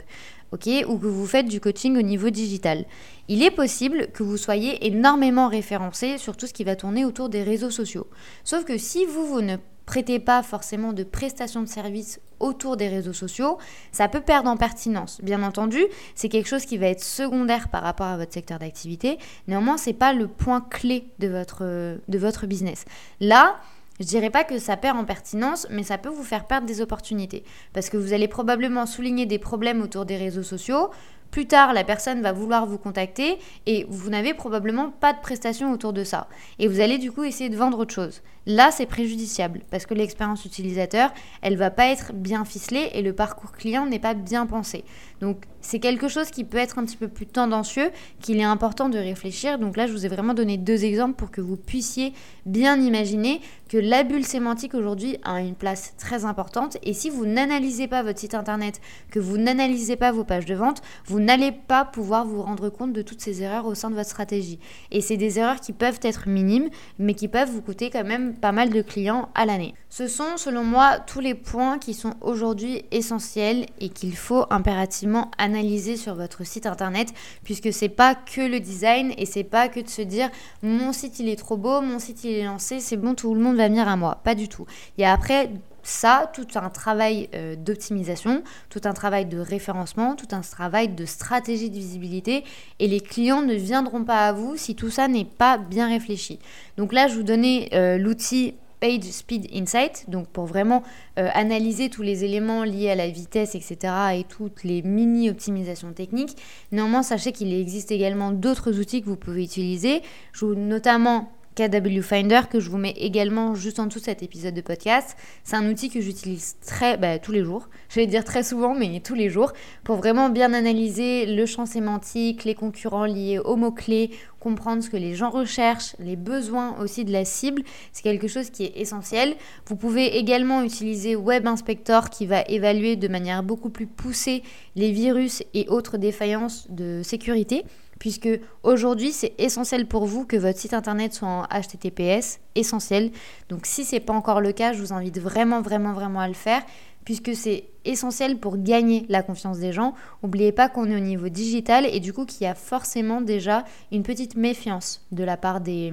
ok, 0.51 0.69
ou 0.87 0.97
que 0.97 1.07
vous 1.07 1.25
faites 1.25 1.47
du 1.47 1.59
coaching 1.59 1.97
au 1.97 2.01
niveau 2.01 2.29
digital. 2.29 2.85
Il 3.27 3.43
est 3.43 3.51
possible 3.51 4.07
que 4.13 4.23
vous 4.23 4.37
soyez 4.37 4.85
énormément 4.87 5.49
référencé 5.49 6.17
sur 6.17 6.37
tout 6.37 6.47
ce 6.47 6.53
qui 6.53 6.63
va 6.63 6.75
tourner 6.75 7.05
autour 7.05 7.29
des 7.29 7.43
réseaux 7.43 7.71
sociaux. 7.71 8.07
Sauf 8.43 8.63
que 8.63 8.77
si 8.77 9.05
vous, 9.05 9.25
vous 9.25 9.41
ne 9.41 9.57
prêtez 9.85 10.19
pas 10.19 10.43
forcément 10.43 10.93
de 10.93 11.03
prestations 11.03 11.61
de 11.61 11.67
services 11.67 12.19
autour 12.39 12.77
des 12.77 12.89
réseaux 12.89 13.13
sociaux, 13.13 13.57
ça 13.91 14.07
peut 14.07 14.21
perdre 14.21 14.49
en 14.49 14.57
pertinence. 14.57 15.19
Bien 15.23 15.41
entendu, 15.43 15.83
c'est 16.13 16.29
quelque 16.29 16.47
chose 16.47 16.65
qui 16.65 16.77
va 16.77 16.87
être 16.87 17.03
secondaire 17.03 17.69
par 17.69 17.83
rapport 17.83 18.07
à 18.07 18.17
votre 18.17 18.33
secteur 18.33 18.59
d'activité. 18.59 19.17
Néanmoins, 19.47 19.77
c'est 19.77 19.93
pas 19.93 20.13
le 20.13 20.27
point 20.27 20.61
clé 20.61 21.05
de 21.19 21.27
votre, 21.27 21.63
de 22.07 22.17
votre 22.17 22.45
business. 22.45 22.85
Là, 23.19 23.55
Je 23.99 24.05
dirais 24.05 24.29
pas 24.29 24.43
que 24.43 24.59
ça 24.59 24.77
perd 24.77 24.97
en 24.97 25.05
pertinence, 25.05 25.67
mais 25.69 25.83
ça 25.83 25.97
peut 25.97 26.09
vous 26.09 26.23
faire 26.23 26.45
perdre 26.45 26.67
des 26.67 26.81
opportunités. 26.81 27.43
Parce 27.73 27.89
que 27.89 27.97
vous 27.97 28.13
allez 28.13 28.27
probablement 28.27 28.85
souligner 28.85 29.25
des 29.25 29.39
problèmes 29.39 29.81
autour 29.81 30.05
des 30.05 30.17
réseaux 30.17 30.43
sociaux, 30.43 30.91
plus 31.31 31.45
tard, 31.45 31.73
la 31.73 31.83
personne 31.83 32.21
va 32.21 32.31
vouloir 32.31 32.65
vous 32.65 32.77
contacter 32.77 33.37
et 33.65 33.85
vous 33.89 34.09
n'avez 34.09 34.33
probablement 34.33 34.91
pas 34.91 35.13
de 35.13 35.19
prestations 35.19 35.71
autour 35.71 35.93
de 35.93 36.03
ça. 36.03 36.27
Et 36.57 36.67
vous 36.67 36.79
allez 36.79 36.97
du 36.97 37.11
coup 37.11 37.23
essayer 37.23 37.49
de 37.49 37.57
vendre 37.57 37.79
autre 37.79 37.93
chose. 37.93 38.21
Là, 38.45 38.71
c'est 38.71 38.85
préjudiciable 38.85 39.61
parce 39.69 39.85
que 39.85 39.93
l'expérience 39.93 40.45
utilisateur, 40.45 41.11
elle 41.41 41.57
va 41.57 41.69
pas 41.69 41.87
être 41.87 42.13
bien 42.13 42.45
ficelée 42.45 42.89
et 42.93 43.01
le 43.01 43.13
parcours 43.13 43.51
client 43.51 43.85
n'est 43.85 43.99
pas 43.99 44.13
bien 44.13 44.45
pensé. 44.45 44.85
Donc, 45.19 45.43
c'est 45.67 45.79
quelque 45.79 46.07
chose 46.07 46.31
qui 46.31 46.45
peut 46.45 46.59
être 46.59 46.79
un 46.79 46.85
petit 46.85 46.95
peu 46.95 47.09
plus 47.09 47.25
tendancieux, 47.25 47.91
qu'il 48.21 48.39
est 48.39 48.43
important 48.43 48.87
de 48.87 48.97
réfléchir. 48.97 49.59
Donc 49.59 49.75
là, 49.75 49.85
je 49.85 49.91
vous 49.91 50.05
ai 50.05 50.07
vraiment 50.07 50.33
donné 50.33 50.55
deux 50.55 50.85
exemples 50.85 51.15
pour 51.15 51.29
que 51.29 51.41
vous 51.41 51.57
puissiez 51.57 52.13
bien 52.45 52.79
imaginer 52.79 53.41
que 53.67 53.77
la 53.77 54.03
bulle 54.03 54.23
sémantique 54.23 54.73
aujourd'hui 54.73 55.17
a 55.25 55.41
une 55.41 55.55
place 55.55 55.93
très 55.97 56.23
importante. 56.23 56.77
Et 56.83 56.93
si 56.93 57.09
vous 57.09 57.25
n'analysez 57.25 57.89
pas 57.89 58.01
votre 58.01 58.17
site 58.17 58.33
internet, 58.33 58.79
que 59.11 59.19
vous 59.19 59.37
n'analysez 59.37 59.97
pas 59.97 60.13
vos 60.13 60.23
pages 60.23 60.45
de 60.45 60.55
vente, 60.55 60.81
vous 61.03 61.19
n'allez 61.19 61.51
pas 61.51 61.83
pouvoir 61.83 62.25
vous 62.25 62.41
rendre 62.41 62.69
compte 62.69 62.93
de 62.93 63.01
toutes 63.01 63.19
ces 63.19 63.43
erreurs 63.43 63.65
au 63.65 63.75
sein 63.75 63.89
de 63.89 63.95
votre 63.95 64.07
stratégie. 64.07 64.59
Et 64.91 65.01
c'est 65.01 65.17
des 65.17 65.37
erreurs 65.37 65.59
qui 65.59 65.73
peuvent 65.73 65.99
être 66.01 66.29
minimes, 66.29 66.69
mais 66.97 67.13
qui 67.13 67.27
peuvent 67.27 67.51
vous 67.51 67.61
coûter 67.61 67.89
quand 67.89 68.05
même 68.05 68.35
pas 68.35 68.53
mal 68.53 68.69
de 68.69 68.81
clients 68.81 69.27
à 69.35 69.45
l'année. 69.45 69.73
Ce 69.89 70.07
sont, 70.07 70.37
selon 70.37 70.63
moi, 70.63 70.99
tous 71.05 71.19
les 71.19 71.33
points 71.33 71.77
qui 71.77 71.93
sont 71.93 72.13
aujourd'hui 72.21 72.83
essentiels 72.91 73.65
et 73.81 73.89
qu'il 73.89 74.15
faut 74.15 74.45
impérativement 74.49 75.29
analyser 75.37 75.56
sur 75.97 76.15
votre 76.15 76.45
site 76.45 76.65
internet, 76.65 77.09
puisque 77.43 77.71
c'est 77.71 77.89
pas 77.89 78.15
que 78.15 78.41
le 78.41 78.59
design 78.59 79.13
et 79.17 79.25
c'est 79.25 79.43
pas 79.43 79.69
que 79.69 79.79
de 79.79 79.89
se 79.89 80.01
dire 80.01 80.29
mon 80.63 80.93
site 80.93 81.19
il 81.19 81.29
est 81.29 81.35
trop 81.35 81.57
beau, 81.57 81.81
mon 81.81 81.99
site 81.99 82.23
il 82.23 82.31
est 82.31 82.45
lancé, 82.45 82.79
c'est 82.79 82.97
bon, 82.97 83.15
tout 83.15 83.33
le 83.33 83.41
monde 83.41 83.57
va 83.57 83.67
venir 83.67 83.87
à 83.87 83.95
moi. 83.95 84.19
Pas 84.23 84.35
du 84.35 84.47
tout. 84.47 84.65
Il 84.97 85.01
y 85.01 85.05
après 85.05 85.49
ça, 85.83 86.29
tout 86.33 86.47
un 86.55 86.69
travail 86.69 87.29
euh, 87.33 87.55
d'optimisation, 87.55 88.43
tout 88.69 88.81
un 88.83 88.93
travail 88.93 89.25
de 89.25 89.39
référencement, 89.39 90.15
tout 90.15 90.27
un 90.31 90.41
travail 90.41 90.89
de 90.89 91.05
stratégie 91.05 91.69
de 91.69 91.75
visibilité 91.75 92.43
et 92.79 92.87
les 92.87 92.99
clients 92.99 93.41
ne 93.41 93.53
viendront 93.53 94.03
pas 94.03 94.27
à 94.27 94.33
vous 94.33 94.57
si 94.57 94.75
tout 94.75 94.89
ça 94.89 95.07
n'est 95.07 95.25
pas 95.25 95.57
bien 95.57 95.87
réfléchi. 95.87 96.39
Donc 96.75 96.91
là, 96.91 97.07
je 97.07 97.15
vous 97.15 97.23
donnais 97.23 97.69
euh, 97.73 97.97
l'outil 97.97 98.55
Page 98.79 99.03
Speed 99.03 99.47
Insight, 99.53 100.05
donc 100.07 100.27
pour 100.27 100.45
vraiment 100.45 100.83
euh, 101.17 101.29
analyser 101.33 101.89
tous 101.89 102.03
les 102.03 102.23
éléments 102.23 102.63
liés 102.63 102.89
à 102.89 102.95
la 102.95 103.09
vitesse, 103.09 103.55
etc., 103.55 103.93
et 104.15 104.23
toutes 104.23 104.63
les 104.63 104.81
mini-optimisations 104.81 105.93
techniques. 105.93 106.37
Néanmoins, 106.71 107.03
sachez 107.03 107.31
qu'il 107.31 107.53
existe 107.53 107.91
également 107.91 108.31
d'autres 108.31 108.79
outils 108.79 109.01
que 109.01 109.07
vous 109.07 109.15
pouvez 109.15 109.43
utiliser, 109.43 110.01
je 110.33 110.45
vous, 110.45 110.55
notamment 110.55 111.31
KW 111.57 112.01
Finder 112.03 112.41
que 112.51 112.59
je 112.59 112.69
vous 112.69 112.77
mets 112.77 112.93
également 112.97 113.55
juste 113.55 113.79
en 113.79 113.87
dessous 113.87 113.99
de 113.99 114.05
cet 114.05 114.21
épisode 114.21 114.53
de 114.53 114.61
podcast. 114.61 115.17
C'est 115.43 115.55
un 115.55 115.67
outil 115.67 115.89
que 115.89 115.99
j'utilise 115.99 116.55
très 116.63 116.97
bah, 116.97 117.17
tous 117.17 117.31
les 117.31 117.43
jours. 117.43 117.67
Je 117.89 117.95
vais 117.95 118.05
dire 118.05 118.23
très 118.23 118.43
souvent, 118.43 118.75
mais 118.75 119.01
tous 119.03 119.15
les 119.15 119.31
jours, 119.31 119.53
pour 119.83 119.95
vraiment 119.95 120.29
bien 120.29 120.53
analyser 120.53 121.25
le 121.25 121.47
champ 121.47 121.65
sémantique, 121.65 122.43
les 122.43 122.53
concurrents 122.53 123.05
liés 123.05 123.39
aux 123.39 123.55
mots-clés, 123.55 124.11
comprendre 124.39 124.83
ce 124.83 124.91
que 124.91 124.97
les 124.97 125.15
gens 125.15 125.31
recherchent, 125.31 125.95
les 125.97 126.15
besoins 126.15 126.79
aussi 126.79 127.05
de 127.05 127.11
la 127.11 127.25
cible. 127.25 127.63
C'est 127.91 128.03
quelque 128.03 128.27
chose 128.27 128.51
qui 128.51 128.65
est 128.65 128.73
essentiel. 128.75 129.33
Vous 129.65 129.75
pouvez 129.75 130.15
également 130.17 130.61
utiliser 130.61 131.15
Web 131.15 131.47
Inspector 131.47 132.11
qui 132.11 132.27
va 132.27 132.43
évaluer 132.43 132.97
de 132.97 133.07
manière 133.07 133.41
beaucoup 133.41 133.71
plus 133.71 133.87
poussée 133.87 134.43
les 134.75 134.91
virus 134.91 135.41
et 135.55 135.67
autres 135.69 135.97
défaillances 135.97 136.69
de 136.69 137.01
sécurité 137.03 137.65
puisque 137.99 138.29
aujourd'hui 138.63 139.11
c'est 139.11 139.33
essentiel 139.37 139.87
pour 139.87 140.05
vous 140.05 140.25
que 140.25 140.37
votre 140.37 140.59
site 140.59 140.73
internet 140.73 141.13
soit 141.13 141.27
en 141.27 141.43
HTTPS, 141.43 142.39
essentiel. 142.55 143.11
Donc 143.49 143.65
si 143.65 143.85
ce 143.85 143.95
n'est 143.95 144.01
pas 144.01 144.13
encore 144.13 144.41
le 144.41 144.51
cas, 144.51 144.73
je 144.73 144.79
vous 144.79 144.93
invite 144.93 145.19
vraiment 145.19 145.61
vraiment 145.61 145.93
vraiment 145.93 146.19
à 146.19 146.27
le 146.27 146.33
faire 146.33 146.63
puisque 147.05 147.33
c'est 147.35 147.63
essentiel 147.87 148.37
pour 148.37 148.57
gagner 148.57 149.05
la 149.09 149.23
confiance 149.23 149.59
des 149.59 149.71
gens. 149.71 149.93
N'oubliez 150.21 150.51
pas 150.51 150.69
qu'on 150.69 150.89
est 150.89 150.95
au 150.95 150.99
niveau 150.99 151.29
digital 151.29 151.85
et 151.85 151.99
du 151.99 152.13
coup 152.13 152.25
qu'il 152.25 152.43
y 152.43 152.47
a 152.47 152.55
forcément 152.55 153.21
déjà 153.21 153.63
une 153.91 154.03
petite 154.03 154.35
méfiance 154.35 155.05
de 155.11 155.23
la 155.23 155.37
part 155.37 155.61
des, 155.61 155.91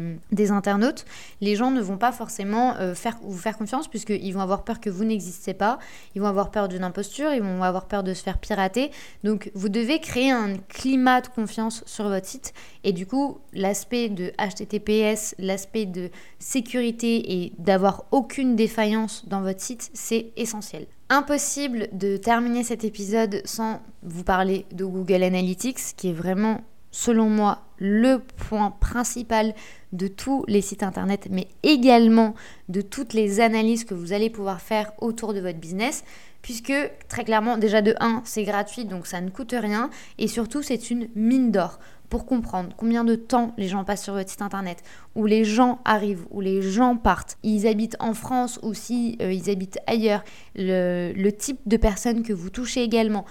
internautes. 0.50 1.04
Les 1.40 1.56
gens 1.56 1.70
ne 1.70 1.80
vont 1.80 1.96
pas 1.96 2.12
forcément 2.12 2.74
euh, 2.76 2.94
faire, 2.94 3.18
vous 3.22 3.38
faire 3.38 3.56
confiance 3.56 3.88
puisqu'ils 3.88 4.32
vont 4.32 4.40
avoir 4.40 4.64
peur 4.64 4.80
que 4.80 4.90
vous 4.90 5.04
n'existez 5.04 5.54
pas, 5.54 5.78
ils 6.14 6.20
vont 6.20 6.28
avoir 6.28 6.50
peur 6.50 6.68
d'une 6.68 6.84
imposture, 6.84 7.32
ils 7.32 7.42
vont 7.42 7.62
avoir 7.62 7.86
peur 7.86 8.02
de 8.02 8.12
se 8.12 8.22
faire 8.22 8.38
pirater. 8.38 8.90
Donc 9.22 9.50
vous 9.54 9.68
devez 9.68 10.00
créer 10.00 10.30
un 10.30 10.56
climat 10.68 11.20
de 11.20 11.28
confiance 11.28 11.82
sur 11.86 12.08
votre 12.08 12.26
site 12.26 12.52
et 12.82 12.92
du 12.92 13.06
coup 13.06 13.38
l'aspect 13.52 14.08
de 14.08 14.32
HTTPS, 14.38 15.34
l'aspect 15.38 15.86
de 15.86 16.10
sécurité 16.38 17.42
et 17.42 17.52
d'avoir 17.58 18.04
aucune 18.10 18.56
défaillance 18.56 19.26
dans 19.26 19.40
votre 19.40 19.60
site, 19.60 19.90
c'est 19.94 20.32
essentiel. 20.36 20.86
Impossible 21.10 21.88
de 21.92 22.16
terminer 22.16 22.64
cet 22.64 22.82
épisode 22.82 23.42
sans 23.44 23.82
vous 24.02 24.24
parler 24.24 24.64
de 24.72 24.84
Google 24.84 25.22
Analytics, 25.22 25.94
qui 25.96 26.08
est 26.08 26.14
vraiment, 26.14 26.62
selon 26.94 27.28
moi, 27.28 27.62
le 27.78 28.18
point 28.18 28.70
principal 28.70 29.52
de 29.92 30.06
tous 30.06 30.44
les 30.46 30.60
sites 30.60 30.84
internet, 30.84 31.26
mais 31.28 31.48
également 31.64 32.34
de 32.68 32.82
toutes 32.82 33.14
les 33.14 33.40
analyses 33.40 33.84
que 33.84 33.94
vous 33.94 34.12
allez 34.12 34.30
pouvoir 34.30 34.60
faire 34.60 34.92
autour 35.00 35.34
de 35.34 35.40
votre 35.40 35.58
business, 35.58 36.04
puisque 36.40 36.72
très 37.08 37.24
clairement, 37.24 37.58
déjà 37.58 37.82
de 37.82 37.96
1, 37.98 38.22
c'est 38.24 38.44
gratuit, 38.44 38.84
donc 38.84 39.08
ça 39.08 39.20
ne 39.20 39.30
coûte 39.30 39.56
rien, 39.58 39.90
et 40.18 40.28
surtout, 40.28 40.62
c'est 40.62 40.88
une 40.88 41.08
mine 41.16 41.50
d'or. 41.50 41.80
Pour 42.10 42.26
comprendre 42.26 42.68
combien 42.76 43.02
de 43.02 43.16
temps 43.16 43.54
les 43.56 43.66
gens 43.66 43.82
passent 43.82 44.04
sur 44.04 44.14
votre 44.14 44.30
site 44.30 44.42
internet, 44.42 44.84
où 45.16 45.26
les 45.26 45.44
gens 45.44 45.80
arrivent, 45.84 46.26
où 46.30 46.40
les 46.40 46.62
gens 46.62 46.96
partent, 46.96 47.38
ils 47.42 47.66
habitent 47.66 47.96
en 47.98 48.14
France 48.14 48.60
ou 48.62 48.72
si 48.72 49.18
euh, 49.20 49.32
ils 49.32 49.50
habitent 49.50 49.80
ailleurs, 49.88 50.22
le, 50.54 51.30
type 51.30 51.58
de 51.66 51.76
personnes 51.76 52.22
que 52.22 52.32
vous 52.32 52.50
touchez 52.50 52.84
également, 52.84 53.24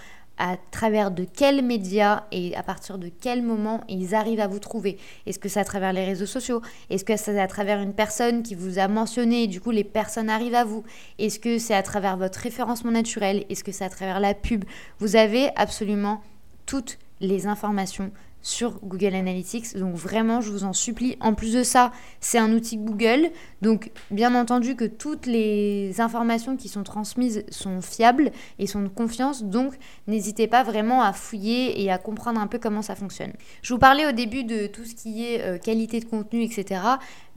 à 0.43 0.57
travers 0.71 1.09
de 1.09 1.23
quels 1.23 1.63
médias 1.63 2.25
et 2.33 2.53
à 2.57 2.63
partir 2.63 2.97
de 2.97 3.07
quel 3.07 3.41
moment 3.41 3.79
ils 3.87 4.13
arrivent 4.13 4.41
à 4.41 4.47
vous 4.47 4.59
trouver. 4.59 4.97
Est-ce 5.25 5.39
que 5.39 5.47
c'est 5.47 5.61
à 5.61 5.63
travers 5.63 5.93
les 5.93 6.03
réseaux 6.03 6.25
sociaux? 6.25 6.61
Est-ce 6.89 7.05
que 7.05 7.15
c'est 7.15 7.39
à 7.39 7.47
travers 7.47 7.79
une 7.79 7.93
personne 7.93 8.43
qui 8.43 8.53
vous 8.53 8.77
a 8.77 8.89
mentionné 8.89 9.43
et 9.43 9.47
du 9.47 9.61
coup 9.61 9.71
les 9.71 9.85
personnes 9.85 10.29
arrivent 10.29 10.55
à 10.55 10.65
vous? 10.65 10.83
Est-ce 11.17 11.39
que 11.39 11.59
c'est 11.59 11.73
à 11.73 11.81
travers 11.81 12.17
votre 12.17 12.39
référencement 12.39 12.91
naturel? 12.91 13.45
Est-ce 13.49 13.63
que 13.63 13.71
c'est 13.71 13.85
à 13.85 13.89
travers 13.89 14.19
la 14.19 14.33
pub? 14.33 14.65
Vous 14.99 15.15
avez 15.15 15.49
absolument 15.55 16.21
toutes 16.65 16.99
les 17.21 17.47
informations 17.47 18.11
sur 18.43 18.79
Google 18.83 19.15
Analytics. 19.15 19.75
Donc 19.75 19.95
vraiment, 19.95 20.41
je 20.41 20.51
vous 20.51 20.65
en 20.65 20.73
supplie. 20.73 21.17
En 21.19 21.33
plus 21.33 21.53
de 21.53 21.63
ça, 21.63 21.91
c'est 22.19 22.37
un 22.37 22.53
outil 22.53 22.77
Google. 22.77 23.31
Donc 23.63 23.89
bien 24.11 24.35
entendu 24.35 24.75
que 24.75 24.85
toutes 24.85 25.25
les 25.25 25.99
informations 25.99 26.55
qui 26.55 26.67
sont 26.67 26.83
transmises 26.83 27.45
sont 27.49 27.81
fiables 27.81 28.31
et 28.59 28.67
sont 28.67 28.81
de 28.81 28.89
confiance. 28.89 29.43
Donc 29.43 29.73
n'hésitez 30.07 30.47
pas 30.47 30.61
vraiment 30.61 31.01
à 31.01 31.13
fouiller 31.13 31.81
et 31.81 31.89
à 31.89 31.97
comprendre 31.97 32.39
un 32.39 32.47
peu 32.47 32.59
comment 32.59 32.81
ça 32.81 32.95
fonctionne. 32.95 33.33
Je 33.63 33.73
vous 33.73 33.79
parlais 33.79 34.05
au 34.05 34.11
début 34.11 34.43
de 34.43 34.67
tout 34.67 34.85
ce 34.85 34.93
qui 34.93 35.25
est 35.25 35.41
euh, 35.41 35.57
qualité 35.57 36.01
de 36.01 36.05
contenu, 36.05 36.43
etc. 36.43 36.81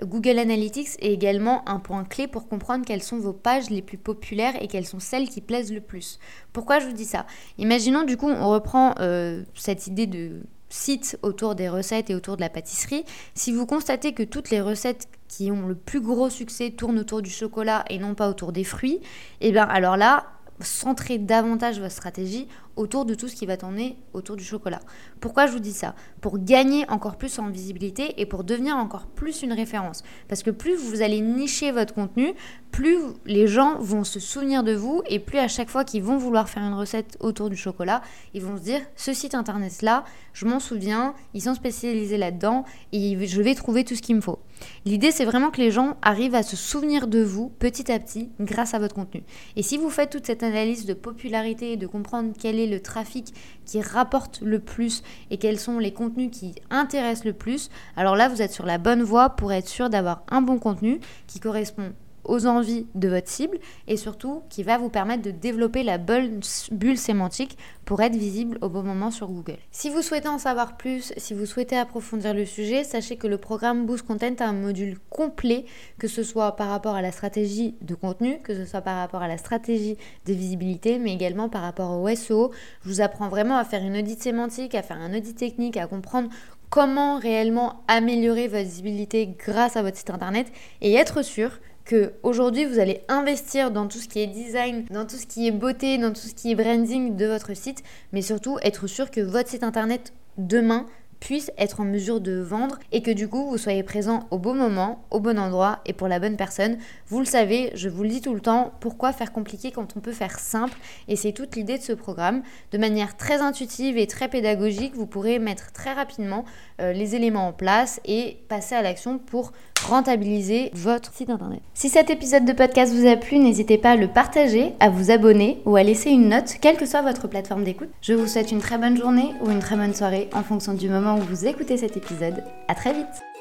Google 0.02 0.38
Analytics 0.38 0.88
est 0.98 1.12
également 1.12 1.66
un 1.68 1.78
point 1.78 2.04
clé 2.04 2.26
pour 2.26 2.48
comprendre 2.48 2.84
quelles 2.84 3.02
sont 3.02 3.18
vos 3.18 3.32
pages 3.32 3.70
les 3.70 3.80
plus 3.80 3.96
populaires 3.96 4.60
et 4.60 4.66
quelles 4.66 4.86
sont 4.86 5.00
celles 5.00 5.28
qui 5.28 5.40
plaisent 5.40 5.72
le 5.72 5.80
plus. 5.80 6.18
Pourquoi 6.52 6.80
je 6.80 6.86
vous 6.86 6.92
dis 6.92 7.04
ça? 7.04 7.26
Imaginons 7.58 8.02
du 8.02 8.16
coup, 8.16 8.28
on 8.28 8.48
reprend 8.48 8.94
euh, 8.98 9.44
cette 9.54 9.86
idée 9.86 10.06
de 10.06 10.42
site 10.68 11.18
autour 11.22 11.54
des 11.54 11.68
recettes 11.68 12.10
et 12.10 12.14
autour 12.14 12.36
de 12.36 12.40
la 12.40 12.48
pâtisserie, 12.48 13.04
si 13.34 13.52
vous 13.52 13.66
constatez 13.66 14.12
que 14.12 14.22
toutes 14.22 14.50
les 14.50 14.60
recettes 14.60 15.08
qui 15.28 15.50
ont 15.50 15.66
le 15.66 15.74
plus 15.74 16.00
gros 16.00 16.30
succès 16.30 16.70
tournent 16.70 16.98
autour 16.98 17.22
du 17.22 17.30
chocolat 17.30 17.84
et 17.90 17.98
non 17.98 18.14
pas 18.14 18.28
autour 18.28 18.52
des 18.52 18.64
fruits, 18.64 19.00
et 19.40 19.48
eh 19.48 19.52
bien 19.52 19.64
alors 19.64 19.96
là, 19.96 20.26
centrez 20.64 21.18
davantage 21.18 21.80
votre 21.80 21.92
stratégie 21.92 22.48
autour 22.76 23.04
de 23.04 23.14
tout 23.14 23.28
ce 23.28 23.34
qui 23.34 23.46
va 23.46 23.56
tourner 23.56 23.96
autour 24.12 24.36
du 24.36 24.44
chocolat. 24.44 24.80
Pourquoi 25.20 25.46
je 25.46 25.52
vous 25.52 25.58
dis 25.60 25.72
ça? 25.72 25.94
Pour 26.20 26.38
gagner 26.38 26.88
encore 26.88 27.16
plus 27.16 27.38
en 27.38 27.48
visibilité 27.48 28.20
et 28.20 28.26
pour 28.26 28.44
devenir 28.44 28.76
encore 28.76 29.06
plus 29.06 29.42
une 29.42 29.52
référence. 29.52 30.02
Parce 30.28 30.42
que 30.42 30.50
plus 30.50 30.76
vous 30.76 31.02
allez 31.02 31.20
nicher 31.20 31.72
votre 31.72 31.94
contenu, 31.94 32.34
plus 32.70 32.98
les 33.24 33.46
gens 33.46 33.78
vont 33.78 34.04
se 34.04 34.20
souvenir 34.20 34.62
de 34.62 34.74
vous 34.74 35.02
et 35.08 35.18
plus 35.18 35.38
à 35.38 35.48
chaque 35.48 35.70
fois 35.70 35.84
qu'ils 35.84 36.02
vont 36.02 36.18
vouloir 36.18 36.48
faire 36.48 36.62
une 36.62 36.74
recette 36.74 37.16
autour 37.20 37.48
du 37.50 37.56
chocolat, 37.56 38.02
ils 38.34 38.42
vont 38.42 38.56
se 38.56 38.62
dire 38.62 38.80
ce 38.94 39.12
site 39.12 39.34
internet 39.34 39.82
là, 39.82 40.04
je 40.32 40.46
m'en 40.46 40.60
souviens, 40.60 41.14
ils 41.34 41.42
sont 41.42 41.54
spécialisés 41.54 42.18
là-dedans 42.18 42.64
et 42.92 43.26
je 43.26 43.42
vais 43.42 43.54
trouver 43.54 43.84
tout 43.84 43.94
ce 43.94 44.02
qu'il 44.02 44.16
me 44.16 44.20
faut. 44.20 44.38
L'idée 44.84 45.10
c'est 45.10 45.24
vraiment 45.24 45.50
que 45.50 45.60
les 45.60 45.70
gens 45.70 45.96
arrivent 46.02 46.34
à 46.34 46.42
se 46.42 46.56
souvenir 46.56 47.06
de 47.06 47.22
vous 47.22 47.50
petit 47.58 47.90
à 47.90 47.98
petit 47.98 48.30
grâce 48.40 48.74
à 48.74 48.78
votre 48.78 48.94
contenu. 48.94 49.22
Et 49.56 49.62
si 49.62 49.76
vous 49.76 49.90
faites 49.90 50.10
toute 50.10 50.26
cette 50.26 50.42
analyse 50.42 50.86
de 50.86 50.94
popularité 50.94 51.72
et 51.72 51.76
de 51.76 51.86
comprendre 51.86 52.32
quel 52.38 52.58
est 52.58 52.66
le 52.66 52.80
trafic 52.80 53.34
qui 53.64 53.80
rapporte 53.80 54.40
le 54.42 54.58
plus 54.58 55.02
et 55.30 55.38
quels 55.38 55.58
sont 55.58 55.78
les 55.78 55.92
contenus 55.92 56.30
qui 56.30 56.54
intéressent 56.70 57.24
le 57.24 57.32
plus, 57.32 57.70
alors 57.96 58.16
là, 58.16 58.28
vous 58.28 58.42
êtes 58.42 58.52
sur 58.52 58.66
la 58.66 58.78
bonne 58.78 59.02
voie 59.02 59.30
pour 59.30 59.52
être 59.52 59.68
sûr 59.68 59.90
d'avoir 59.90 60.22
un 60.28 60.42
bon 60.42 60.58
contenu 60.58 61.00
qui 61.26 61.40
correspond 61.40 61.92
aux 62.28 62.46
envies 62.46 62.86
de 62.94 63.08
votre 63.08 63.28
cible 63.28 63.58
et 63.88 63.96
surtout 63.96 64.42
qui 64.48 64.62
va 64.62 64.78
vous 64.78 64.88
permettre 64.88 65.22
de 65.22 65.30
développer 65.30 65.82
la 65.82 65.98
bonne 65.98 66.40
bulle 66.70 66.98
sémantique 66.98 67.56
pour 67.84 68.02
être 68.02 68.16
visible 68.16 68.58
au 68.62 68.68
bon 68.68 68.82
moment 68.82 69.10
sur 69.10 69.28
Google. 69.28 69.58
Si 69.70 69.90
vous 69.90 70.02
souhaitez 70.02 70.28
en 70.28 70.38
savoir 70.38 70.76
plus, 70.76 71.12
si 71.16 71.34
vous 71.34 71.46
souhaitez 71.46 71.76
approfondir 71.76 72.34
le 72.34 72.44
sujet, 72.44 72.82
sachez 72.82 73.16
que 73.16 73.28
le 73.28 73.38
programme 73.38 73.86
Boost 73.86 74.06
Content 74.06 74.34
a 74.40 74.46
un 74.46 74.52
module 74.52 74.98
complet, 75.08 75.64
que 75.98 76.08
ce 76.08 76.24
soit 76.24 76.56
par 76.56 76.68
rapport 76.68 76.96
à 76.96 77.02
la 77.02 77.12
stratégie 77.12 77.76
de 77.82 77.94
contenu, 77.94 78.40
que 78.42 78.54
ce 78.54 78.64
soit 78.64 78.80
par 78.80 78.96
rapport 78.96 79.22
à 79.22 79.28
la 79.28 79.38
stratégie 79.38 79.96
de 80.26 80.32
visibilité, 80.32 80.98
mais 80.98 81.14
également 81.14 81.48
par 81.48 81.62
rapport 81.62 82.00
au 82.00 82.14
SEO. 82.14 82.50
Je 82.82 82.88
vous 82.88 83.00
apprends 83.00 83.28
vraiment 83.28 83.56
à 83.56 83.64
faire 83.64 83.82
une 83.82 83.96
audit 83.96 84.20
sémantique, 84.20 84.74
à 84.74 84.82
faire 84.82 84.98
un 84.98 85.16
audit 85.16 85.36
technique, 85.36 85.76
à 85.76 85.86
comprendre 85.86 86.28
comment 86.70 87.18
réellement 87.18 87.84
améliorer 87.86 88.48
votre 88.48 88.64
visibilité 88.64 89.28
grâce 89.38 89.76
à 89.76 89.82
votre 89.82 89.96
site 89.96 90.10
internet 90.10 90.50
et 90.80 90.94
être 90.94 91.22
sûr 91.22 91.50
que 91.86 92.12
aujourd'hui 92.22 92.66
vous 92.66 92.78
allez 92.78 93.00
investir 93.08 93.70
dans 93.70 93.86
tout 93.86 93.98
ce 93.98 94.08
qui 94.08 94.20
est 94.20 94.26
design, 94.26 94.84
dans 94.90 95.06
tout 95.06 95.16
ce 95.16 95.26
qui 95.26 95.46
est 95.46 95.52
beauté, 95.52 95.96
dans 95.96 96.12
tout 96.12 96.26
ce 96.28 96.34
qui 96.34 96.50
est 96.50 96.54
branding 96.54 97.16
de 97.16 97.26
votre 97.26 97.54
site, 97.54 97.82
mais 98.12 98.22
surtout 98.22 98.58
être 98.62 98.86
sûr 98.86 99.10
que 99.10 99.20
votre 99.20 99.48
site 99.48 99.62
internet 99.62 100.12
demain 100.36 100.86
puisse 101.20 101.50
être 101.56 101.80
en 101.80 101.84
mesure 101.84 102.20
de 102.20 102.40
vendre 102.40 102.78
et 102.92 103.02
que 103.02 103.10
du 103.10 103.28
coup 103.28 103.48
vous 103.48 103.58
soyez 103.58 103.82
présent 103.82 104.26
au 104.30 104.38
bon 104.38 104.54
moment, 104.54 105.04
au 105.10 105.20
bon 105.20 105.38
endroit 105.38 105.80
et 105.86 105.92
pour 105.92 106.08
la 106.08 106.20
bonne 106.20 106.36
personne. 106.36 106.76
Vous 107.08 107.18
le 107.18 107.24
savez, 107.24 107.70
je 107.74 107.88
vous 107.88 108.02
le 108.02 108.08
dis 108.08 108.20
tout 108.20 108.34
le 108.34 108.40
temps, 108.40 108.72
pourquoi 108.80 109.12
faire 109.12 109.32
compliqué 109.32 109.70
quand 109.70 109.96
on 109.96 110.00
peut 110.00 110.12
faire 110.12 110.38
simple? 110.38 110.78
Et 111.08 111.16
c'est 111.16 111.32
toute 111.32 111.56
l'idée 111.56 111.78
de 111.78 111.82
ce 111.82 111.92
programme. 111.92 112.42
De 112.72 112.78
manière 112.78 113.16
très 113.16 113.40
intuitive 113.40 113.96
et 113.96 114.06
très 114.06 114.28
pédagogique, 114.28 114.94
vous 114.94 115.06
pourrez 115.06 115.38
mettre 115.38 115.72
très 115.72 115.92
rapidement 115.92 116.44
euh, 116.80 116.92
les 116.92 117.14
éléments 117.14 117.48
en 117.48 117.52
place 117.52 118.00
et 118.04 118.38
passer 118.48 118.74
à 118.74 118.82
l'action 118.82 119.18
pour 119.18 119.52
rentabiliser 119.86 120.70
votre 120.74 121.12
site 121.12 121.30
internet. 121.30 121.60
Si 121.74 121.88
cet 121.88 122.10
épisode 122.10 122.44
de 122.44 122.52
podcast 122.52 122.92
vous 122.92 123.06
a 123.06 123.16
plu, 123.16 123.38
n'hésitez 123.38 123.78
pas 123.78 123.92
à 123.92 123.96
le 123.96 124.08
partager, 124.08 124.72
à 124.80 124.90
vous 124.90 125.10
abonner 125.10 125.60
ou 125.64 125.76
à 125.76 125.82
laisser 125.82 126.10
une 126.10 126.28
note, 126.28 126.56
quelle 126.60 126.76
que 126.76 126.86
soit 126.86 127.02
votre 127.02 127.28
plateforme 127.28 127.64
d'écoute. 127.64 127.90
Je 128.02 128.14
vous 128.14 128.26
souhaite 128.26 128.52
une 128.52 128.60
très 128.60 128.78
bonne 128.78 128.96
journée 128.96 129.32
ou 129.42 129.50
une 129.50 129.60
très 129.60 129.76
bonne 129.76 129.94
soirée 129.94 130.28
en 130.32 130.42
fonction 130.42 130.74
du 130.74 130.88
moment 130.88 131.16
où 131.16 131.22
vous 131.22 131.46
écoutez 131.46 131.76
cet 131.76 131.96
épisode. 131.96 132.42
À 132.68 132.74
très 132.74 132.92
vite 132.92 133.35